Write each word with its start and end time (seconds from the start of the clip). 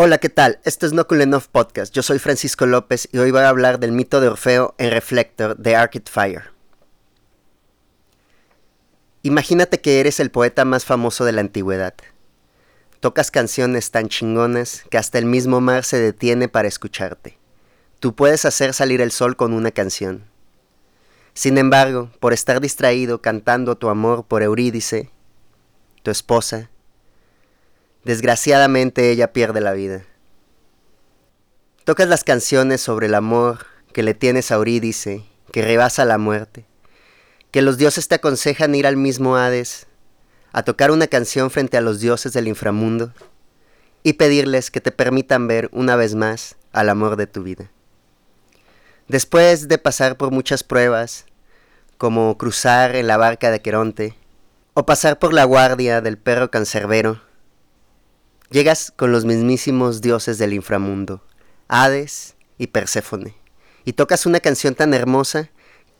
Hola, 0.00 0.18
¿qué 0.18 0.28
tal? 0.28 0.60
Esto 0.62 0.86
es 0.86 0.92
No 0.92 1.08
Cool 1.08 1.22
Enough 1.22 1.46
Podcast. 1.50 1.92
Yo 1.92 2.04
soy 2.04 2.20
Francisco 2.20 2.66
López 2.66 3.08
y 3.10 3.18
hoy 3.18 3.32
voy 3.32 3.40
a 3.40 3.48
hablar 3.48 3.80
del 3.80 3.90
mito 3.90 4.20
de 4.20 4.28
Orfeo 4.28 4.76
en 4.78 4.92
Reflector 4.92 5.56
de 5.56 5.74
Arcade 5.74 6.08
Fire. 6.08 6.52
Imagínate 9.24 9.80
que 9.80 9.98
eres 9.98 10.20
el 10.20 10.30
poeta 10.30 10.64
más 10.64 10.84
famoso 10.84 11.24
de 11.24 11.32
la 11.32 11.40
antigüedad. 11.40 11.94
Tocas 13.00 13.32
canciones 13.32 13.90
tan 13.90 14.08
chingonas 14.08 14.84
que 14.88 14.98
hasta 14.98 15.18
el 15.18 15.24
mismo 15.24 15.60
mar 15.60 15.82
se 15.82 15.98
detiene 15.98 16.46
para 16.46 16.68
escucharte. 16.68 17.36
Tú 17.98 18.14
puedes 18.14 18.44
hacer 18.44 18.74
salir 18.74 19.00
el 19.00 19.10
sol 19.10 19.34
con 19.34 19.52
una 19.52 19.72
canción. 19.72 20.26
Sin 21.34 21.58
embargo, 21.58 22.12
por 22.20 22.32
estar 22.32 22.60
distraído 22.60 23.20
cantando 23.20 23.76
tu 23.76 23.88
amor 23.88 24.24
por 24.26 24.44
Eurídice, 24.44 25.10
tu 26.04 26.12
esposa, 26.12 26.70
Desgraciadamente 28.04 29.10
ella 29.10 29.32
pierde 29.32 29.60
la 29.60 29.72
vida. 29.72 30.04
Tocas 31.84 32.08
las 32.08 32.24
canciones 32.24 32.80
sobre 32.80 33.06
el 33.06 33.14
amor 33.14 33.66
que 33.92 34.02
le 34.02 34.14
tienes 34.14 34.50
a 34.50 34.56
Eurídice, 34.56 35.24
que 35.52 35.62
rebasa 35.62 36.04
la 36.04 36.18
muerte, 36.18 36.66
que 37.50 37.62
los 37.62 37.78
dioses 37.78 38.08
te 38.08 38.16
aconsejan 38.16 38.74
ir 38.74 38.86
al 38.86 38.96
mismo 38.96 39.36
Hades, 39.36 39.86
a 40.52 40.62
tocar 40.62 40.90
una 40.90 41.06
canción 41.06 41.50
frente 41.50 41.76
a 41.76 41.80
los 41.80 42.00
dioses 42.00 42.32
del 42.32 42.48
inframundo 42.48 43.12
y 44.02 44.14
pedirles 44.14 44.70
que 44.70 44.80
te 44.80 44.92
permitan 44.92 45.46
ver 45.46 45.68
una 45.72 45.96
vez 45.96 46.14
más 46.14 46.56
al 46.72 46.88
amor 46.88 47.16
de 47.16 47.26
tu 47.26 47.42
vida. 47.42 47.70
Después 49.08 49.68
de 49.68 49.78
pasar 49.78 50.16
por 50.16 50.30
muchas 50.30 50.62
pruebas, 50.62 51.24
como 51.96 52.36
cruzar 52.38 52.94
en 52.94 53.06
la 53.06 53.16
barca 53.16 53.50
de 53.50 53.56
Aqueronte, 53.56 54.14
o 54.74 54.86
pasar 54.86 55.18
por 55.18 55.32
la 55.32 55.44
guardia 55.44 56.00
del 56.00 56.18
perro 56.18 56.50
cancerbero, 56.50 57.20
Llegas 58.50 58.94
con 58.96 59.12
los 59.12 59.26
mismísimos 59.26 60.00
dioses 60.00 60.38
del 60.38 60.54
inframundo, 60.54 61.22
Hades 61.68 62.34
y 62.56 62.68
Perséfone, 62.68 63.34
y 63.84 63.92
tocas 63.92 64.24
una 64.24 64.40
canción 64.40 64.74
tan 64.74 64.94
hermosa 64.94 65.50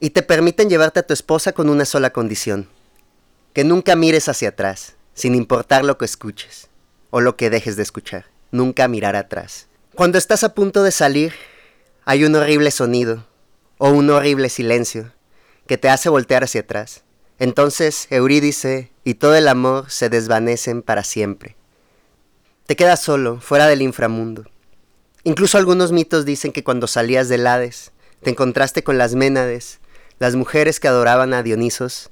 y 0.01 0.11
te 0.11 0.23
permiten 0.23 0.71
llevarte 0.71 1.01
a 1.01 1.07
tu 1.07 1.13
esposa 1.13 1.53
con 1.53 1.69
una 1.69 1.85
sola 1.85 2.09
condición, 2.09 2.67
que 3.53 3.65
nunca 3.65 3.97
mires 3.97 4.31
hacia 4.31 4.49
atrás, 4.49 4.97
sin 5.13 5.35
importar 5.35 5.85
lo 5.85 5.99
que 5.99 6.07
escuches 6.07 6.71
o 7.11 7.21
lo 7.21 7.37
que 7.37 7.51
dejes 7.51 7.77
de 7.77 7.83
escuchar, 7.83 8.25
nunca 8.51 8.89
mirar 8.89 9.15
atrás. 9.15 9.67
Cuando 9.95 10.17
estás 10.17 10.43
a 10.43 10.55
punto 10.55 10.83
de 10.83 10.91
salir, 10.91 11.35
hay 12.07 12.25
un 12.25 12.35
horrible 12.35 12.71
sonido 12.71 13.27
o 13.77 13.91
un 13.91 14.09
horrible 14.09 14.49
silencio 14.49 15.13
que 15.67 15.77
te 15.77 15.91
hace 15.91 16.09
voltear 16.09 16.45
hacia 16.45 16.63
atrás. 16.63 17.03
Entonces 17.39 18.07
Eurídice 18.09 18.91
y 19.05 19.15
todo 19.15 19.35
el 19.35 19.49
amor 19.49 19.91
se 19.91 20.09
desvanecen 20.09 20.81
para 20.81 21.05
siempre. 21.05 21.58
Te 22.69 22.77
quedas 22.77 23.01
solo, 23.01 23.41
fuera 23.41 23.67
del 23.67 23.81
inframundo. 23.81 24.45
Incluso 25.25 25.57
algunos 25.57 25.91
mitos 25.91 26.27
dicen 26.27 26.53
que 26.53 26.63
cuando 26.63 26.87
salías 26.87 27.31
del 27.31 27.47
Hades, 27.47 27.93
te 28.23 28.29
encontraste 28.29 28.85
con 28.85 28.99
las 28.99 29.15
Ménades, 29.15 29.81
las 30.19 30.35
mujeres 30.35 30.79
que 30.79 30.87
adoraban 30.87 31.33
a 31.33 31.43
Dionisos, 31.43 32.11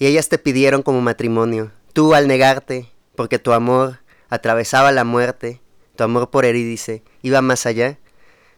y 0.00 0.06
ellas 0.06 0.28
te 0.28 0.38
pidieron 0.38 0.82
como 0.82 1.00
matrimonio. 1.02 1.70
Tú, 1.92 2.14
al 2.14 2.26
negarte, 2.26 2.90
porque 3.14 3.38
tu 3.38 3.52
amor 3.52 4.00
atravesaba 4.28 4.90
la 4.90 5.04
muerte, 5.04 5.60
tu 5.94 6.02
amor 6.02 6.30
por 6.30 6.46
Erídice 6.46 7.04
iba 7.22 7.40
más 7.40 7.64
allá, 7.64 8.00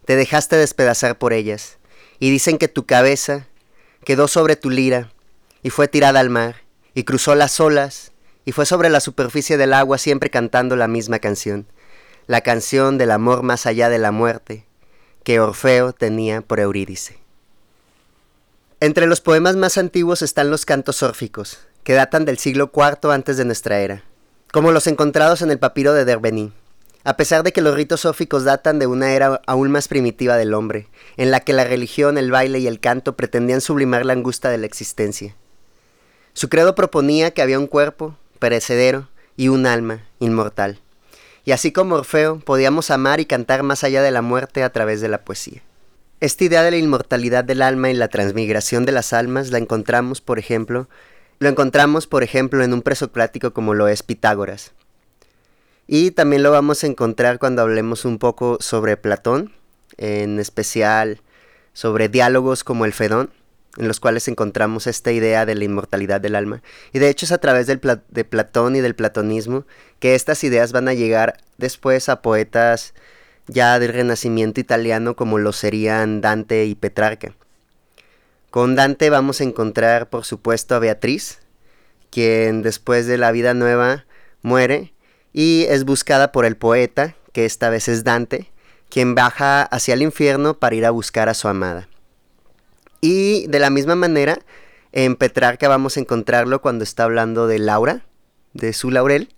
te 0.07 0.17
dejaste 0.17 0.57
despedazar 0.57 1.19
por 1.19 1.35
ellas, 1.35 1.77
y 2.21 2.31
dicen 2.31 2.57
que 2.57 2.69
tu 2.69 2.87
cabeza 2.87 3.49
quedó 4.03 4.29
sobre 4.29 4.57
tu 4.57 4.71
lira, 4.71 5.13
y 5.63 5.69
fue 5.69 5.89
tirada 5.89 6.21
al 6.21 6.31
mar, 6.31 6.63
y 6.95 7.05
cruzó 7.05 7.35
las 7.35 7.61
olas, 7.61 8.13
y 8.45 8.53
fue 8.53 8.67
sobre 8.67 8.91
la 8.91 9.01
superficie 9.01 9.57
del 9.57 9.73
agua 9.73 9.99
siempre 9.99 10.31
cantando 10.31 10.77
la 10.77 10.89
misma 10.89 11.19
canción, 11.19 11.67
la 12.27 12.41
canción 12.41 12.99
del 12.99 13.11
amor 13.11 13.43
más 13.43 13.67
allá 13.67 13.89
de 13.89 13.99
la 13.99 14.13
muerte, 14.13 14.67
que 15.23 15.41
Orfeo 15.41 15.93
tenía 15.93 16.41
por 16.43 16.61
Eurídice. 16.61 17.19
Entre 18.81 19.07
los 19.07 19.21
poemas 19.21 19.57
más 19.57 19.79
antiguos 19.79 20.23
están 20.23 20.51
los 20.51 20.67
cantos 20.67 21.03
órficos, 21.03 21.59
que 21.85 21.95
datan 21.95 22.25
del 22.25 22.39
siglo 22.39 22.71
IV 22.75 23.11
antes 23.11 23.37
de 23.37 23.45
nuestra 23.45 23.81
era, 23.81 24.05
como 24.53 24.73
los 24.73 24.87
encontrados 24.87 25.43
en 25.43 25.51
el 25.51 25.59
papiro 25.59 25.95
de 25.95 26.05
Derbení, 26.05 26.53
a 27.05 27.17
pesar 27.17 27.43
de 27.43 27.53
que 27.53 27.61
los 27.61 27.75
ritos 27.75 28.07
órficos 28.07 28.45
datan 28.45 28.79
de 28.79 28.87
una 28.87 29.13
era 29.13 29.43
aún 29.47 29.71
más 29.71 29.89
primitiva 29.89 30.37
del 30.37 30.55
hombre, 30.55 30.89
en 31.19 31.31
la 31.31 31.41
que 31.41 31.53
la 31.53 31.65
religión, 31.65 32.17
el 32.17 32.31
baile 32.31 32.59
y 32.59 32.67
el 32.67 32.81
canto 32.81 33.15
pretendían 33.15 33.61
sublimar 33.61 34.07
la 34.07 34.15
angustia 34.15 34.49
de 34.49 34.59
la 34.59 34.67
existencia. 34.67 35.37
Su 36.33 36.49
credo 36.49 36.75
proponía 36.75 37.33
que 37.33 37.43
había 37.43 37.59
un 37.59 37.67
cuerpo, 37.67 38.17
perecedero 38.39 39.09
y 39.37 39.49
un 39.49 39.67
alma 39.67 40.03
inmortal. 40.19 40.81
Y 41.45 41.53
así 41.53 41.73
como 41.73 41.97
Orfeo, 41.97 42.39
podíamos 42.39 42.91
amar 42.91 43.21
y 43.21 43.27
cantar 43.27 43.63
más 43.63 43.85
allá 43.85 44.03
de 44.03 44.11
la 44.11 44.23
muerte 44.23 44.63
a 44.63 44.71
través 44.71 45.01
de 45.01 45.09
la 45.09 45.25
poesía. 45.25 45.63
Esta 46.21 46.45
idea 46.45 46.63
de 46.63 46.71
la 46.71 46.79
inmortalidad 46.79 47.45
del 47.45 47.61
alma 47.61 47.91
y 47.91 47.95
la 47.95 48.09
transmigración 48.09 48.87
de 48.87 48.93
las 48.93 49.13
almas 49.13 49.51
la 49.51 49.59
encontramos, 49.59 50.21
por 50.21 50.39
ejemplo, 50.39 50.89
lo 51.39 51.49
encontramos, 51.49 52.07
por 52.07 52.23
ejemplo, 52.23 52.65
en 52.65 52.73
un 52.73 52.83
presocrático 52.83 53.53
como 53.53 53.75
lo 53.75 53.89
es 53.89 54.03
Pitágoras. 54.03 54.73
Y 55.87 56.13
también 56.13 56.43
lo 56.43 56.51
vamos 56.51 56.83
a 56.83 56.87
encontrar 56.87 57.39
cuando 57.39 57.61
hablemos 57.61 58.07
un 58.07 58.19
poco 58.19 58.57
sobre 58.61 58.97
Platón, 58.97 59.53
en 59.99 60.41
especial 60.41 61.21
sobre 61.75 62.09
diálogos 62.09 62.65
como 62.65 62.87
el 62.87 62.95
Fedón 62.95 63.31
en 63.77 63.89
los 63.89 64.01
cuales 64.01 64.29
encontramos 64.29 64.87
esta 64.87 65.13
idea 65.13 65.47
de 65.47 65.55
la 65.55 65.65
inmortalidad 65.65 66.21
del 66.21 66.37
alma. 66.37 66.63
Y 66.93 66.99
de 66.99 67.09
hecho 67.09 67.27
es 67.27 67.33
a 67.33 67.39
través 67.39 67.67
de 67.67 68.25
Platón 68.25 68.77
y 68.77 68.81
del 68.81 68.95
platonismo 68.95 69.67
que 69.99 70.15
estas 70.15 70.45
ideas 70.45 70.73
van 70.73 70.89
a 70.89 70.95
llegar 70.95 71.39
después 71.59 72.09
a 72.09 72.23
poetas 72.23 72.95
ya 73.47 73.79
del 73.79 73.93
renacimiento 73.93 74.61
italiano 74.61 75.17
como 75.17 75.39
lo 75.39 75.53
serían 75.53 76.21
Dante 76.21 76.65
y 76.65 76.75
Petrarca. 76.75 77.35
Con 78.51 78.77
Dante 78.77 79.11
vamos 79.11 79.41
a 79.41 79.45
encontrar 79.45 80.09
por 80.09 80.25
supuesto 80.25 80.75
a 80.75 80.79
Beatriz, 80.79 81.41
quien 82.11 82.63
después 82.63 83.07
de 83.07 83.19
la 83.19 83.33
vida 83.33 83.55
nueva 83.55 84.07
muere 84.43 84.95
y 85.33 85.67
es 85.69 85.85
buscada 85.85 86.31
por 86.31 86.45
el 86.45 86.57
poeta, 86.57 87.17
que 87.33 87.45
esta 87.45 87.69
vez 87.69 87.89
es 87.89 88.05
Dante, 88.05 88.53
quien 88.89 89.17
baja 89.17 89.65
hacia 89.65 89.95
el 89.95 90.03
infierno 90.03 90.59
para 90.59 90.77
ir 90.77 90.87
a 90.87 90.93
buscar 90.93 91.29
a 91.29 91.35
su 91.35 91.49
amada. 91.49 91.89
Y 93.05 93.47
de 93.49 93.59
la 93.59 93.69
misma 93.69 93.97
manera, 93.97 94.39
en 94.93 95.17
Petrarca 95.17 95.69
vamos 95.69 95.99
a 95.99 96.01
encontrarlo 96.01 96.63
cuando 96.63 96.85
está 96.85 97.05
hablando 97.05 97.47
de 97.47 97.59
Laura, 97.59 98.07
de 98.55 98.73
su 98.73 98.91
laurel, 98.91 99.29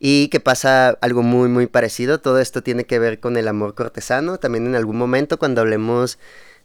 y 0.00 0.26
que 0.30 0.40
pasa 0.40 0.98
algo 1.00 1.22
muy, 1.22 1.48
muy 1.48 1.68
parecido. 1.68 2.18
Todo 2.18 2.40
esto 2.40 2.64
tiene 2.64 2.82
que 2.82 2.98
ver 2.98 3.20
con 3.20 3.36
el 3.36 3.46
amor 3.46 3.76
cortesano. 3.76 4.38
También 4.38 4.66
en 4.66 4.74
algún 4.74 4.98
momento, 4.98 5.38
cuando 5.38 5.60
hablemos 5.60 6.18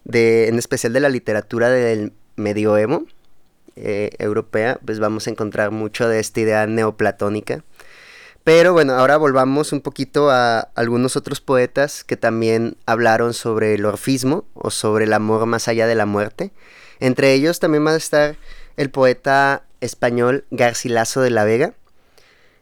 de, 0.05 0.47
en 0.47 0.57
especial 0.57 0.91
de 0.91 1.01
la 1.01 1.09
literatura 1.09 1.69
del 1.69 2.13
medioevo 2.35 3.05
eh, 3.75 4.09
europea, 4.17 4.79
pues 4.83 4.99
vamos 4.99 5.27
a 5.27 5.29
encontrar 5.29 5.69
mucho 5.69 6.09
de 6.09 6.19
esta 6.19 6.39
idea 6.39 6.65
neoplatónica. 6.65 7.63
Pero 8.47 8.71
bueno, 8.71 8.93
ahora 8.93 9.17
volvamos 9.17 9.73
un 9.73 9.81
poquito 9.81 10.29
a 10.31 10.69
algunos 10.73 11.17
otros 11.17 11.41
poetas 11.41 12.05
que 12.05 12.15
también 12.15 12.77
hablaron 12.85 13.33
sobre 13.33 13.73
el 13.73 13.83
orfismo 13.83 14.45
o 14.53 14.71
sobre 14.71 15.03
el 15.03 15.11
amor 15.11 15.45
más 15.47 15.67
allá 15.67 15.85
de 15.85 15.95
la 15.95 16.05
muerte. 16.05 16.53
Entre 17.01 17.33
ellos 17.33 17.59
también 17.59 17.85
va 17.85 17.91
a 17.91 17.97
estar 17.97 18.37
el 18.77 18.89
poeta 18.89 19.63
español 19.81 20.45
Garcilaso 20.49 21.19
de 21.19 21.29
la 21.29 21.43
Vega. 21.43 21.73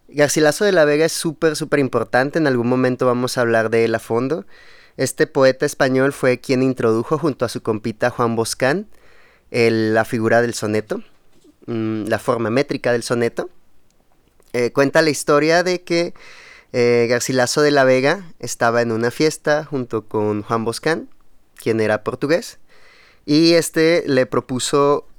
Garcilaso 0.07 0.65
de 0.65 0.71
la 0.71 0.85
Vega 0.85 1.05
es 1.05 1.11
súper, 1.11 1.55
súper 1.55 1.79
importante. 1.79 2.39
En 2.39 2.47
algún 2.47 2.67
momento 2.67 3.05
vamos 3.05 3.37
a 3.37 3.41
hablar 3.41 3.69
de 3.69 3.85
él 3.85 3.93
a 3.93 3.99
fondo. 3.99 4.47
Este 4.97 5.27
poeta 5.27 5.67
español 5.67 6.13
fue 6.13 6.39
quien 6.39 6.63
introdujo 6.63 7.19
junto 7.19 7.45
a 7.45 7.49
su 7.49 7.61
compita 7.61 8.09
Juan 8.09 8.35
Boscán 8.35 8.87
la 9.51 10.03
figura 10.03 10.41
del 10.41 10.55
soneto, 10.55 11.03
mm, 11.67 12.07
la 12.07 12.17
forma 12.17 12.49
métrica 12.49 12.91
del 12.91 13.03
soneto. 13.03 13.51
Eh, 14.57 14.71
cuenta 14.71 15.01
la 15.01 15.09
historia 15.09 15.63
de 15.63 15.81
que 15.81 16.13
eh, 16.71 17.07
Garcilaso 17.09 17.61
de 17.61 17.71
la 17.71 17.83
Vega 17.83 18.31
estaba 18.39 18.81
en 18.81 18.93
una 18.93 19.11
fiesta 19.11 19.65
junto 19.65 20.07
con 20.07 20.43
Juan 20.43 20.63
Boscán, 20.63 21.09
quien 21.55 21.81
era 21.81 22.05
portugués, 22.05 22.57
y 23.25 23.55
este 23.55 24.05
le 24.07 24.25
propuso 24.25 25.09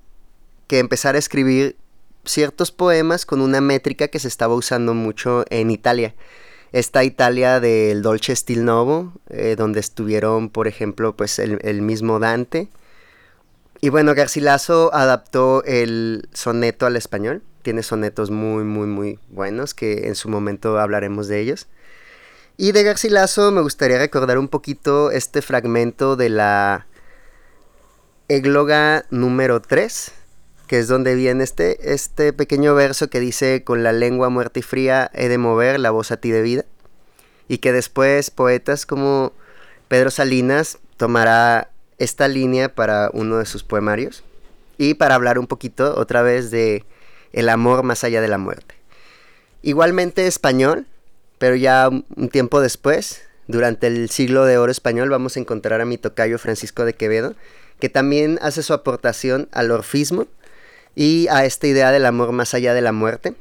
que 0.68 0.78
empezara 0.78 1.16
a 1.16 1.18
escribir 1.18 1.76
ciertos 2.24 2.72
poemas 2.72 3.26
con 3.26 3.42
una 3.42 3.60
métrica 3.60 4.08
que 4.08 4.20
se 4.20 4.28
estaba 4.28 4.54
usando 4.54 4.94
mucho 4.94 5.44
en 5.50 5.70
Italia. 5.70 6.14
Esta 6.72 7.04
Italia 7.04 7.60
del 7.60 8.00
Dolce 8.00 8.34
Stil 8.34 8.64
Novo, 8.64 9.12
eh, 9.28 9.54
donde 9.58 9.80
estuvieron, 9.80 10.48
por 10.48 10.66
ejemplo, 10.66 11.14
pues 11.14 11.38
el, 11.40 11.58
el, 11.60 11.82
mismo 11.82 12.20
Dante. 12.20 12.68
Y 13.82 13.90
bueno, 13.90 14.14
Garcilaso 14.14 14.94
adaptó 14.94 15.62
el 15.64 16.26
soneto 16.32 16.86
al 16.86 16.96
español 16.96 17.42
tiene 17.66 17.82
sonetos 17.82 18.30
muy, 18.30 18.62
muy, 18.62 18.86
muy 18.86 19.18
buenos 19.28 19.74
que 19.74 20.06
en 20.06 20.14
su 20.14 20.28
momento 20.28 20.78
hablaremos 20.78 21.26
de 21.26 21.40
ellos. 21.40 21.66
Y 22.56 22.70
de 22.70 22.84
Garcilaso 22.84 23.50
me 23.50 23.60
gustaría 23.60 23.98
recordar 23.98 24.38
un 24.38 24.46
poquito 24.46 25.10
este 25.10 25.42
fragmento 25.42 26.14
de 26.14 26.28
la 26.28 26.86
égloga 28.28 29.04
número 29.10 29.60
3, 29.60 30.12
que 30.68 30.78
es 30.78 30.86
donde 30.86 31.16
viene 31.16 31.42
este, 31.42 31.92
este 31.92 32.32
pequeño 32.32 32.72
verso 32.76 33.10
que 33.10 33.18
dice, 33.18 33.64
con 33.64 33.82
la 33.82 33.92
lengua 33.92 34.28
muerta 34.28 34.60
y 34.60 34.62
fría 34.62 35.10
he 35.12 35.26
de 35.26 35.38
mover 35.38 35.80
la 35.80 35.90
voz 35.90 36.12
a 36.12 36.18
ti 36.18 36.30
de 36.30 36.42
vida. 36.42 36.64
y 37.48 37.58
que 37.58 37.72
después 37.72 38.30
poetas 38.30 38.86
como 38.86 39.32
Pedro 39.88 40.12
Salinas 40.12 40.78
tomará 40.96 41.72
esta 41.98 42.28
línea 42.28 42.72
para 42.72 43.10
uno 43.12 43.38
de 43.38 43.46
sus 43.46 43.64
poemarios 43.64 44.22
y 44.78 44.94
para 44.94 45.16
hablar 45.16 45.40
un 45.40 45.48
poquito 45.48 45.98
otra 45.98 46.22
vez 46.22 46.52
de 46.52 46.84
el 47.36 47.50
amor 47.50 47.84
más 47.84 48.02
allá 48.02 48.20
de 48.20 48.28
la 48.28 48.38
muerte. 48.38 48.74
Igualmente 49.62 50.26
español, 50.26 50.86
pero 51.38 51.54
ya 51.54 51.88
un 51.88 52.28
tiempo 52.30 52.60
después, 52.60 53.22
durante 53.46 53.86
el 53.86 54.10
siglo 54.10 54.46
de 54.46 54.58
oro 54.58 54.72
español, 54.72 55.10
vamos 55.10 55.36
a 55.36 55.40
encontrar 55.40 55.80
a 55.80 55.84
mi 55.84 55.98
tocayo 55.98 56.38
Francisco 56.38 56.84
de 56.84 56.94
Quevedo, 56.94 57.34
que 57.78 57.90
también 57.90 58.38
hace 58.40 58.62
su 58.62 58.72
aportación 58.72 59.48
al 59.52 59.70
orfismo 59.70 60.26
y 60.94 61.28
a 61.28 61.44
esta 61.44 61.66
idea 61.66 61.92
del 61.92 62.06
amor 62.06 62.32
más 62.32 62.54
allá 62.54 62.72
de 62.72 62.80
la 62.80 62.92
muerte. 62.92 63.34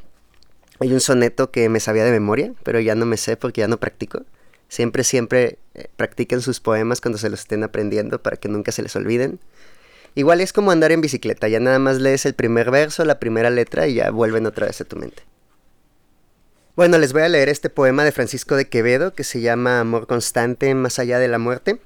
Hay 0.81 0.91
un 0.91 0.99
soneto 0.99 1.51
que 1.51 1.69
me 1.69 1.79
sabía 1.79 2.03
de 2.03 2.11
memoria, 2.11 2.53
pero 2.63 2.81
ya 2.81 2.95
no 2.95 3.05
me 3.05 3.15
sé 3.15 3.37
porque 3.37 3.61
ya 3.61 3.69
no 3.69 3.77
practico. 3.77 4.23
Siempre, 4.67 5.05
siempre 5.05 5.57
eh, 5.73 5.87
practiquen 5.95 6.41
sus 6.41 6.59
poemas 6.59 6.99
cuando 6.99 7.17
se 7.17 7.29
los 7.29 7.39
estén 7.39 7.63
aprendiendo 7.63 8.21
para 8.21 8.35
que 8.35 8.49
nunca 8.49 8.73
se 8.73 8.81
les 8.81 8.93
olviden. 8.97 9.39
Igual 10.15 10.39
es 10.39 10.53
como 10.53 10.71
andar 10.71 10.93
en 10.93 11.01
bicicleta, 11.01 11.49
ya 11.49 11.59
nada 11.59 11.77
más 11.77 11.99
lees 11.99 12.25
el 12.25 12.33
primer 12.33 12.71
verso, 12.71 13.03
la 13.03 13.19
primera 13.19 13.49
letra 13.49 13.87
y 13.87 13.95
ya 13.95 14.11
vuelven 14.11 14.45
otra 14.45 14.65
vez 14.65 14.79
a 14.79 14.85
tu 14.85 14.95
mente. 14.95 15.23
Bueno, 16.77 16.97
les 16.97 17.13
voy 17.13 17.21
a 17.21 17.29
leer 17.29 17.49
este 17.49 17.69
poema 17.69 18.03
de 18.05 18.13
Francisco 18.13 18.55
de 18.55 18.67
Quevedo 18.69 19.13
que 19.13 19.25
se 19.25 19.41
llama 19.41 19.81
Amor 19.81 20.07
constante 20.07 20.73
más 20.73 20.99
allá 20.99 21.19
de 21.19 21.27
la 21.27 21.37
muerte. 21.37 21.81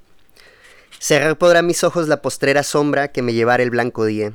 Cerrar 1.00 1.38
podrá 1.38 1.62
mis 1.64 1.84
ojos 1.84 2.08
la 2.08 2.22
postrera 2.22 2.64
sombra 2.64 3.08
que 3.08 3.22
me 3.22 3.34
llevara 3.34 3.64
el 3.64 3.72
blanco 3.72 4.06
día, 4.06 4.34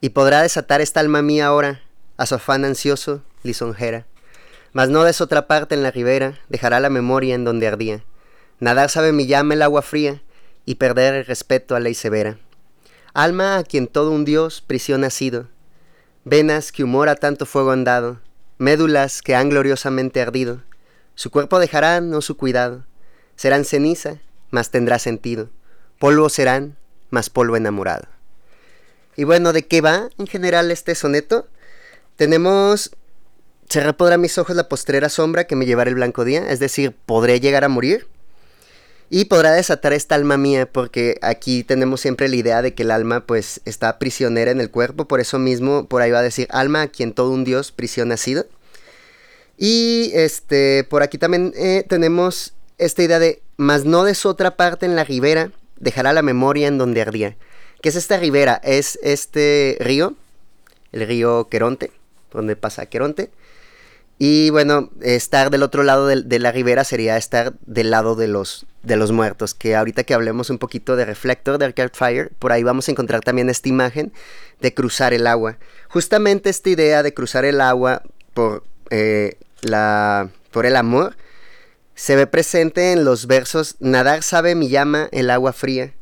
y 0.00 0.10
podrá 0.10 0.42
desatar 0.42 0.80
esta 0.80 1.00
alma 1.00 1.22
mía 1.22 1.46
ahora, 1.46 1.82
a 2.16 2.24
su 2.24 2.36
afán 2.36 2.64
ansioso, 2.64 3.22
lisonjera. 3.42 4.06
Mas 4.72 4.90
no 4.90 5.04
des 5.04 5.20
otra 5.20 5.46
parte 5.46 5.74
en 5.74 5.82
la 5.82 5.90
ribera, 5.90 6.38
dejará 6.48 6.80
la 6.80 6.90
memoria 6.90 7.34
en 7.34 7.44
donde 7.44 7.66
ardía. 7.66 8.04
Nadar 8.60 8.90
sabe 8.90 9.12
mi 9.12 9.26
llama 9.26 9.54
el 9.54 9.62
agua 9.62 9.82
fría, 9.82 10.22
y 10.64 10.76
perder 10.76 11.14
el 11.14 11.24
respeto 11.26 11.74
a 11.74 11.80
ley 11.80 11.94
severa. 11.94 12.38
Alma 13.18 13.58
a 13.58 13.64
quien 13.64 13.88
todo 13.88 14.12
un 14.12 14.24
dios 14.24 14.60
prisión 14.60 15.02
ha 15.02 15.10
sido, 15.10 15.48
venas 16.22 16.70
que 16.70 16.84
humor 16.84 17.08
a 17.08 17.16
tanto 17.16 17.46
fuego 17.46 17.72
han 17.72 17.82
dado, 17.82 18.20
médulas 18.58 19.22
que 19.22 19.34
han 19.34 19.50
gloriosamente 19.50 20.20
ardido. 20.20 20.62
Su 21.16 21.32
cuerpo 21.32 21.58
dejará 21.58 22.00
no 22.00 22.20
su 22.20 22.36
cuidado, 22.36 22.84
serán 23.34 23.64
ceniza, 23.64 24.18
mas 24.50 24.70
tendrá 24.70 25.00
sentido, 25.00 25.50
polvo 25.98 26.28
serán, 26.28 26.76
mas 27.10 27.28
polvo 27.28 27.56
enamorado. 27.56 28.06
Y 29.16 29.24
bueno, 29.24 29.52
¿de 29.52 29.66
qué 29.66 29.80
va 29.80 30.10
en 30.16 30.28
general 30.28 30.70
este 30.70 30.94
soneto? 30.94 31.48
Tenemos 32.14 32.92
se 33.68 33.80
repodrá 33.80 34.16
mis 34.16 34.38
ojos 34.38 34.54
la 34.54 34.68
postrera 34.68 35.08
sombra 35.08 35.48
que 35.48 35.56
me 35.56 35.66
llevará 35.66 35.90
el 35.90 35.96
blanco 35.96 36.24
día, 36.24 36.48
es 36.52 36.60
decir, 36.60 36.94
podré 37.04 37.40
llegar 37.40 37.64
a 37.64 37.68
morir. 37.68 38.06
Y 39.10 39.24
podrá 39.24 39.52
desatar 39.52 39.92
esta 39.94 40.14
alma 40.14 40.36
mía, 40.36 40.68
porque 40.70 41.18
aquí 41.22 41.64
tenemos 41.64 42.00
siempre 42.00 42.28
la 42.28 42.36
idea 42.36 42.62
de 42.62 42.74
que 42.74 42.82
el 42.82 42.90
alma 42.90 43.24
pues 43.24 43.60
está 43.64 43.98
prisionera 43.98 44.50
en 44.50 44.60
el 44.60 44.70
cuerpo, 44.70 45.06
por 45.06 45.20
eso 45.20 45.38
mismo 45.38 45.86
por 45.86 46.02
ahí 46.02 46.10
va 46.10 46.18
a 46.18 46.22
decir 46.22 46.46
alma 46.50 46.82
a 46.82 46.88
quien 46.88 47.12
todo 47.14 47.30
un 47.30 47.44
dios 47.44 47.72
prisión 47.72 48.12
ha 48.12 48.18
sido. 48.18 48.46
Y 49.56 50.10
este, 50.14 50.84
por 50.84 51.02
aquí 51.02 51.18
también 51.18 51.52
eh, 51.56 51.84
tenemos 51.88 52.52
esta 52.76 53.02
idea 53.02 53.18
de, 53.18 53.42
mas 53.56 53.84
no 53.84 54.04
de 54.04 54.14
su 54.14 54.28
otra 54.28 54.56
parte 54.56 54.86
en 54.86 54.94
la 54.94 55.04
ribera, 55.04 55.50
dejará 55.80 56.12
la 56.12 56.22
memoria 56.22 56.68
en 56.68 56.78
donde 56.78 57.02
ardía. 57.02 57.36
¿Qué 57.80 57.88
es 57.88 57.96
esta 57.96 58.18
ribera? 58.18 58.60
Es 58.62 58.98
este 59.02 59.76
río, 59.80 60.14
el 60.92 61.06
río 61.06 61.48
Queronte, 61.48 61.92
donde 62.32 62.56
pasa 62.56 62.86
Queronte. 62.86 63.30
Y 64.18 64.50
bueno, 64.50 64.90
estar 65.00 65.50
del 65.50 65.62
otro 65.62 65.84
lado 65.84 66.06
de, 66.06 66.38
la 66.38 66.50
ribera 66.50 66.82
sería 66.82 67.16
estar 67.16 67.54
del 67.66 67.90
lado 67.90 68.16
de 68.16 68.26
los, 68.26 68.66
de 68.82 68.96
los 68.96 69.12
muertos, 69.12 69.54
que 69.54 69.76
ahorita 69.76 70.04
que 70.04 70.14
hablemos 70.14 70.50
un 70.50 70.58
poquito 70.58 70.96
de 70.96 71.04
Reflector, 71.04 71.58
de 71.58 71.66
Arcade 71.66 71.90
Fire, 71.92 72.30
por 72.38 72.52
ahí 72.52 72.62
vamos 72.62 72.88
a 72.88 72.92
encontrar 72.92 73.20
también 73.20 73.50
esta 73.50 73.68
imagen 73.68 74.12
de 74.60 74.74
cruzar 74.74 75.12
el 75.12 75.26
agua. 75.26 75.58
Justamente 75.88 76.50
esta 76.50 76.70
idea 76.70 77.02
de 77.02 77.14
cruzar 77.14 77.44
el 77.44 77.60
agua 77.60 78.02
por, 78.34 78.64
eh, 78.90 79.36
la, 79.62 80.30
por 80.50 80.66
el 80.66 80.76
amor 80.76 81.16
se 81.94 82.14
ve 82.14 82.28
presente 82.28 82.92
en 82.92 83.04
los 83.04 83.26
versos 83.26 83.74
Nadar 83.80 84.22
sabe 84.22 84.54
mi 84.54 84.68
llama 84.68 85.08
el 85.10 85.30
agua 85.30 85.52
fría 85.52 85.92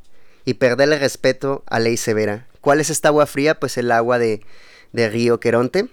y 0.45 0.55
perder 0.55 0.93
el 0.93 1.01
respeto 1.01 1.65
a 1.67 1.81
ley 1.81 1.97
severa. 1.97 2.47
¿Cuál 2.61 2.81
es 2.81 2.91
esta 2.91 3.09
agua 3.09 3.27
fría? 3.27 3.59
Pues 3.59 3.79
el 3.79 3.91
agua 3.91 4.19
de, 4.19 4.43
de 4.93 5.09
Río 5.09 5.41
Queronte 5.41 5.89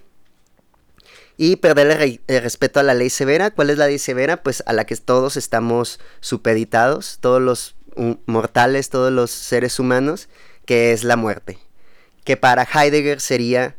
y 1.36 1.56
perder 1.56 2.20
el, 2.26 2.42
respeto 2.42 2.80
a 2.80 2.82
la 2.82 2.94
ley 2.94 3.10
severa. 3.10 3.50
¿Cuál 3.50 3.70
es 3.70 3.78
la 3.78 3.86
ley 3.86 3.98
severa? 3.98 4.42
Pues 4.42 4.62
a 4.66 4.72
la 4.72 4.84
que 4.84 4.96
todos 4.96 5.36
estamos 5.36 6.00
supeditados, 6.20 7.18
todos 7.20 7.42
los 7.42 7.74
mortales, 8.26 8.90
todos 8.90 9.12
los 9.12 9.30
seres 9.30 9.78
humanos, 9.78 10.28
que 10.64 10.92
es 10.92 11.04
la 11.04 11.16
muerte. 11.16 11.58
Que 12.24 12.36
para 12.36 12.64
Heidegger 12.64 13.20
sería 13.20 13.76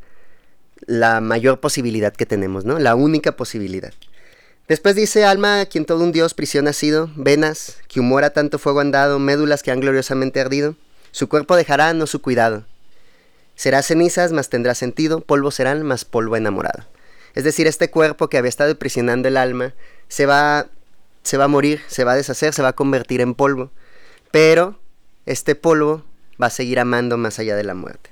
la 0.86 1.22
mayor 1.22 1.60
posibilidad 1.60 2.14
que 2.14 2.26
tenemos, 2.26 2.66
¿no? 2.66 2.80
La 2.80 2.96
única 2.96 3.36
posibilidad. 3.36 3.94
Después 4.68 4.96
dice, 4.96 5.26
alma, 5.26 5.62
a 5.62 5.66
quien 5.68 5.86
todo 5.86 6.04
un 6.04 6.12
dios 6.12 6.34
prisión 6.34 6.68
ha 6.68 6.74
sido, 6.74 7.10
venas, 7.16 7.78
que 7.88 8.00
humora 8.00 8.32
tanto 8.32 8.58
fuego 8.58 8.80
han 8.80 8.92
dado, 8.92 9.20
médulas 9.20 9.62
que 9.62 9.72
han 9.72 9.80
gloriosamente 9.80 10.40
ardido, 10.40 10.76
su 11.12 11.30
cuerpo 11.30 11.56
dejará 11.56 11.94
no 11.94 12.08
su 12.08 12.22
cuidado. 12.22 12.66
Será 13.56 13.84
cenizas, 13.84 14.32
mas 14.32 14.50
tendrá 14.50 14.76
sentido, 14.76 15.22
polvo 15.22 15.52
serán, 15.52 15.84
mas 15.84 16.04
polvo 16.04 16.36
enamorado. 16.36 16.84
Es 17.36 17.44
decir, 17.44 17.68
este 17.68 17.92
cuerpo 17.92 18.30
que 18.30 18.38
había 18.38 18.50
estado 18.50 18.78
prisionando 18.80 19.28
el 19.28 19.38
alma 19.38 19.74
se 20.08 20.26
va, 20.26 20.68
se 21.24 21.38
va 21.38 21.44
a 21.44 21.50
morir, 21.50 21.82
se 21.88 22.06
va 22.06 22.14
a 22.14 22.16
deshacer, 22.16 22.54
se 22.54 22.62
va 22.62 22.70
a 22.70 22.74
convertir 22.74 23.20
en 23.22 23.36
polvo. 23.36 23.72
Pero 24.32 24.80
este 25.26 25.56
polvo 25.56 26.04
va 26.42 26.48
a 26.48 26.50
seguir 26.50 26.80
amando 26.80 27.18
más 27.18 27.38
allá 27.38 27.56
de 27.56 27.64
la 27.64 27.76
muerte. 27.76 28.10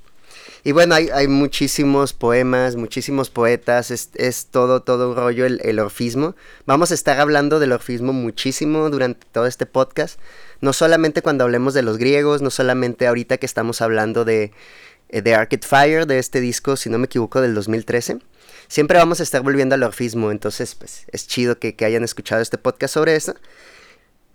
Y 0.66 0.72
bueno, 0.72 0.96
hay, 0.96 1.28
muchísimos 1.28 2.14
poemas, 2.14 2.78
muchísimos 2.78 3.30
poetas, 3.30 3.92
es, 3.92 4.48
todo, 4.50 4.81
todo 4.81 5.10
un 5.10 5.16
rollo 5.18 5.46
el, 5.46 5.60
el, 5.64 5.80
orfismo. 5.80 6.36
Vamos 6.66 6.92
a 6.92 6.94
estar 6.94 7.19
hablando 7.19 7.60
del 7.60 7.74
orfismo 7.74 8.14
muchísimo 8.14 8.90
durante 8.90 9.28
todo 9.34 9.46
este 9.46 9.66
podcast. 9.66 10.19
No 10.62 10.72
solamente 10.72 11.22
cuando 11.22 11.44
hablemos 11.44 11.74
de 11.74 11.81
los 11.81 11.98
griegos, 11.98 12.42
no 12.42 12.50
solamente 12.50 13.08
ahorita 13.08 13.38
que 13.40 13.46
estamos 13.46 13.81
hablando 13.81 14.24
de, 14.24 14.54
de 15.10 15.36
Arcade 15.36 15.68
Fire, 15.68 16.08
de 16.08 16.19
este 16.19 16.40
disco, 16.40 16.78
si 16.78 16.90
no 16.90 16.98
me 16.98 17.06
equivoco, 17.06 17.42
del 17.42 17.56
2013 17.56 18.19
siempre 18.68 18.98
vamos 18.98 19.19
a 19.19 19.24
estar 19.24 19.42
volviendo 19.42 19.75
al 19.75 19.83
orfismo, 19.83 20.31
entonces 20.31 20.75
pues 20.75 21.06
es 21.12 21.27
chido 21.27 21.60
que, 21.60 21.75
hayan 21.83 22.04
escuchado 22.04 22.42
este 22.42 22.57
podcast 22.57 22.94
sobre 22.94 23.15
eso. 23.15 23.36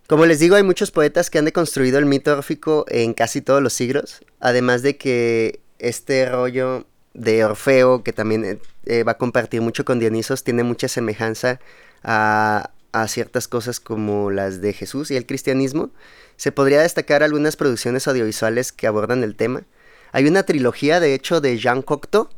Como 0.06 0.26
les 0.26 0.38
digo, 0.38 0.56
hay 0.56 0.62
muchos 0.62 0.90
poetas 0.90 1.28
que 1.30 1.38
han 1.38 1.44
deconstruido 1.44 1.98
el 1.98 2.06
mito 2.06 2.32
órfico 2.32 2.86
en 2.88 3.14
casi 3.14 3.42
todos 3.42 3.62
los 3.62 3.72
siglos, 3.72 4.20
además 4.40 4.82
de 4.82 4.96
que 4.96 5.60
este 5.78 6.28
rollo 6.28 6.86
de 7.14 7.44
Orfeo, 7.44 8.02
que 8.02 8.12
también 8.12 8.44
eh, 8.44 8.58
eh, 8.86 9.02
va 9.02 9.12
a 9.12 9.18
compartir 9.18 9.60
mucho 9.60 9.84
con 9.84 9.98
Dionisos, 9.98 10.44
tiene 10.44 10.62
mucha 10.62 10.88
semejanza 10.88 11.60
a, 12.02 12.70
a 12.92 13.08
ciertas 13.08 13.48
cosas 13.48 13.80
como 13.80 14.30
las 14.30 14.60
de 14.60 14.72
Jesús 14.72 15.10
y 15.10 15.16
el 15.16 15.26
cristianismo. 15.26 15.90
Se 16.36 16.52
podría 16.52 16.80
destacar 16.80 17.22
algunas 17.22 17.56
producciones 17.56 18.08
audiovisuales 18.08 18.72
que 18.72 18.86
abordan 18.86 19.24
el 19.24 19.34
tema. 19.34 19.64
Hay 20.12 20.26
una 20.26 20.44
trilogía, 20.44 21.00
de 21.00 21.14
hecho, 21.14 21.40
de 21.40 21.58
Jean 21.58 21.82
Cocteau, 21.82 22.28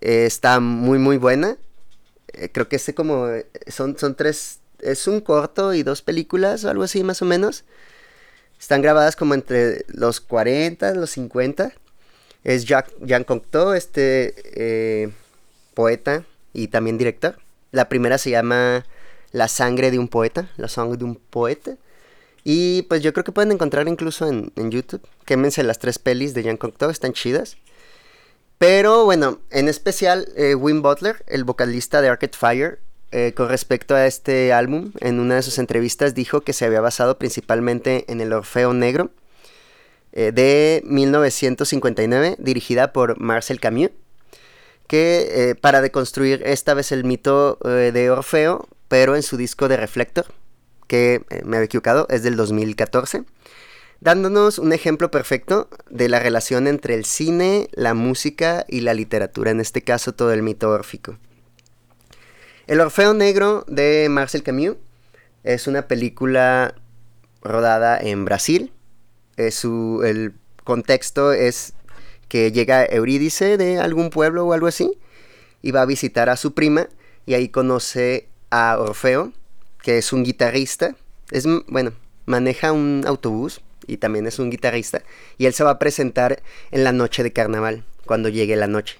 eh, 0.00 0.26
está 0.26 0.60
muy, 0.60 0.98
muy 0.98 1.16
buena. 1.16 1.56
Eh, 2.32 2.50
creo 2.52 2.68
que 2.68 2.76
este 2.76 2.94
como... 2.94 3.28
Eh, 3.28 3.46
son, 3.68 3.98
son 3.98 4.14
tres... 4.14 4.60
Es 4.80 5.06
un 5.06 5.20
corto 5.20 5.74
y 5.74 5.82
dos 5.82 6.00
películas 6.00 6.64
o 6.64 6.70
algo 6.70 6.84
así 6.84 7.04
más 7.04 7.20
o 7.20 7.26
menos. 7.26 7.64
Están 8.58 8.80
grabadas 8.80 9.14
como 9.14 9.34
entre 9.34 9.84
los 9.88 10.20
40, 10.20 10.94
los 10.94 11.10
50. 11.10 11.72
Es 12.44 12.64
Jacques, 12.64 12.94
Jean 13.02 13.24
Cocteau, 13.24 13.74
este 13.74 15.12
poeta 15.74 16.24
y 16.54 16.68
también 16.68 16.96
director. 16.96 17.38
La 17.72 17.90
primera 17.90 18.16
se 18.16 18.30
llama 18.30 18.86
La 19.32 19.48
sangre 19.48 19.90
de 19.90 19.98
un 19.98 20.08
poeta, 20.08 20.50
La 20.56 20.68
sangre 20.68 20.96
de 20.96 21.04
un 21.04 21.16
poeta. 21.16 21.76
Y 22.42 22.82
pues 22.82 23.02
yo 23.02 23.12
creo 23.12 23.24
que 23.24 23.32
pueden 23.32 23.52
encontrar 23.52 23.86
incluso 23.86 24.26
en, 24.26 24.50
en 24.56 24.70
YouTube. 24.70 25.06
Quémense 25.26 25.62
las 25.62 25.78
tres 25.78 25.98
pelis 25.98 26.32
de 26.32 26.42
Jean 26.42 26.56
Cocteau, 26.56 26.90
están 26.90 27.12
chidas. 27.12 27.58
Pero 28.60 29.06
bueno, 29.06 29.38
en 29.48 29.68
especial 29.68 30.28
eh, 30.36 30.54
Wim 30.54 30.82
Butler, 30.82 31.24
el 31.26 31.44
vocalista 31.44 32.02
de 32.02 32.08
Arcade 32.10 32.36
Fire, 32.36 32.78
eh, 33.10 33.32
con 33.34 33.48
respecto 33.48 33.94
a 33.94 34.06
este 34.06 34.52
álbum, 34.52 34.92
en 35.00 35.18
una 35.18 35.36
de 35.36 35.42
sus 35.42 35.58
entrevistas 35.58 36.14
dijo 36.14 36.42
que 36.42 36.52
se 36.52 36.66
había 36.66 36.82
basado 36.82 37.16
principalmente 37.16 38.04
en 38.12 38.20
el 38.20 38.34
Orfeo 38.34 38.74
Negro 38.74 39.12
eh, 40.12 40.32
de 40.34 40.82
1959, 40.84 42.36
dirigida 42.38 42.92
por 42.92 43.18
Marcel 43.18 43.60
Camus, 43.60 43.92
que 44.86 45.56
para 45.62 45.80
deconstruir 45.80 46.42
esta 46.44 46.74
vez 46.74 46.92
el 46.92 47.02
mito 47.02 47.56
de 47.64 48.10
Orfeo, 48.10 48.68
pero 48.88 49.16
en 49.16 49.22
su 49.22 49.38
disco 49.38 49.68
de 49.68 49.78
Reflector, 49.78 50.26
que 50.86 51.24
me 51.46 51.56
había 51.56 51.64
equivocado, 51.64 52.06
es 52.10 52.22
del 52.22 52.36
2014 52.36 53.24
dándonos 54.00 54.58
un 54.58 54.72
ejemplo 54.72 55.10
perfecto 55.10 55.68
de 55.90 56.08
la 56.08 56.18
relación 56.18 56.66
entre 56.66 56.94
el 56.94 57.04
cine, 57.04 57.68
la 57.72 57.94
música 57.94 58.64
y 58.68 58.80
la 58.80 58.94
literatura, 58.94 59.50
en 59.50 59.60
este 59.60 59.82
caso 59.82 60.12
todo 60.12 60.32
el 60.32 60.42
mito 60.42 60.70
órfico. 60.70 61.18
El 62.66 62.80
Orfeo 62.80 63.14
Negro 63.14 63.64
de 63.66 64.06
Marcel 64.10 64.42
Camus 64.42 64.76
Es 65.42 65.66
una 65.66 65.88
película 65.88 66.74
rodada 67.42 67.98
en 67.98 68.24
Brasil. 68.24 68.72
su, 69.50 70.02
el 70.04 70.34
contexto 70.64 71.32
es 71.32 71.72
que 72.28 72.52
llega 72.52 72.84
Eurídice 72.84 73.56
de 73.56 73.78
algún 73.78 74.10
pueblo 74.10 74.46
o 74.46 74.52
algo 74.52 74.68
así 74.68 74.98
y 75.62 75.72
va 75.72 75.82
a 75.82 75.86
visitar 75.86 76.28
a 76.28 76.36
su 76.36 76.54
prima 76.54 76.88
y 77.26 77.34
ahí 77.34 77.48
conoce 77.48 78.28
a 78.50 78.78
Orfeo, 78.78 79.32
que 79.82 79.98
es 79.98 80.12
un 80.12 80.22
guitarrista. 80.22 80.94
Es, 81.30 81.46
bueno, 81.66 81.92
maneja 82.26 82.72
un 82.72 83.02
autobús 83.06 83.60
y 83.86 83.98
también 83.98 84.26
es 84.26 84.38
un 84.38 84.50
guitarrista 84.50 85.02
y 85.38 85.46
él 85.46 85.54
se 85.54 85.64
va 85.64 85.70
a 85.70 85.78
presentar 85.78 86.42
en 86.70 86.84
la 86.84 86.92
noche 86.92 87.22
de 87.22 87.32
carnaval, 87.32 87.84
cuando 88.06 88.28
llegue 88.28 88.56
la 88.56 88.66
noche. 88.66 88.98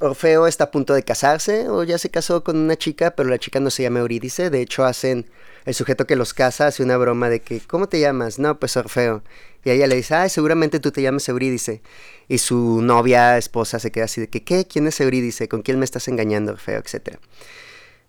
Orfeo 0.00 0.46
está 0.46 0.64
a 0.64 0.70
punto 0.70 0.94
de 0.94 1.02
casarse 1.02 1.68
o 1.68 1.84
ya 1.84 1.98
se 1.98 2.10
casó 2.10 2.44
con 2.44 2.56
una 2.56 2.76
chica, 2.76 3.12
pero 3.12 3.28
la 3.28 3.38
chica 3.38 3.60
no 3.60 3.70
se 3.70 3.82
llama 3.82 4.00
Eurídice. 4.00 4.50
De 4.50 4.60
hecho, 4.60 4.84
hacen 4.84 5.26
el 5.64 5.74
sujeto 5.74 6.06
que 6.06 6.16
los 6.16 6.34
casa 6.34 6.68
hace 6.68 6.82
una 6.82 6.96
broma 6.96 7.28
de 7.28 7.40
que, 7.40 7.60
¿cómo 7.60 7.88
te 7.88 8.00
llamas? 8.00 8.38
No, 8.38 8.58
pues 8.58 8.76
Orfeo. 8.76 9.22
Y 9.64 9.70
ella 9.70 9.86
le 9.86 9.96
dice, 9.96 10.14
ah, 10.14 10.28
seguramente 10.28 10.80
tú 10.80 10.90
te 10.90 11.02
llamas 11.02 11.28
Eurídice. 11.28 11.82
Y 12.28 12.38
su 12.38 12.80
novia, 12.82 13.38
esposa, 13.38 13.78
se 13.78 13.90
queda 13.90 14.04
así 14.06 14.20
de 14.20 14.28
que, 14.28 14.42
¿qué? 14.42 14.66
¿Quién 14.66 14.86
es 14.86 15.00
Eurídice? 15.00 15.48
¿Con 15.48 15.62
quién 15.62 15.78
me 15.78 15.84
estás 15.84 16.08
engañando, 16.08 16.52
Orfeo? 16.52 16.80
Etcétera. 16.80 17.18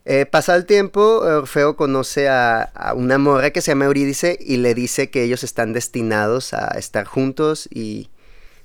Eh, 0.05 0.25
pasado 0.25 0.57
el 0.57 0.65
tiempo, 0.65 1.19
Orfeo 1.19 1.77
conoce 1.77 2.27
a, 2.27 2.62
a, 2.62 2.93
una 2.93 3.17
morra 3.17 3.51
que 3.51 3.62
se 3.62 3.72
llama 3.72 3.86
Eurídice 3.86 4.38
y 4.39 4.57
le 4.57 4.74
dice 4.74 5.10
que 5.10 5.24
ellos 5.24 5.43
están 5.45 5.72
destinados 5.72 6.53
a 6.53 6.77
estar 6.77 7.05
juntos 7.05 7.69
y 7.72 8.10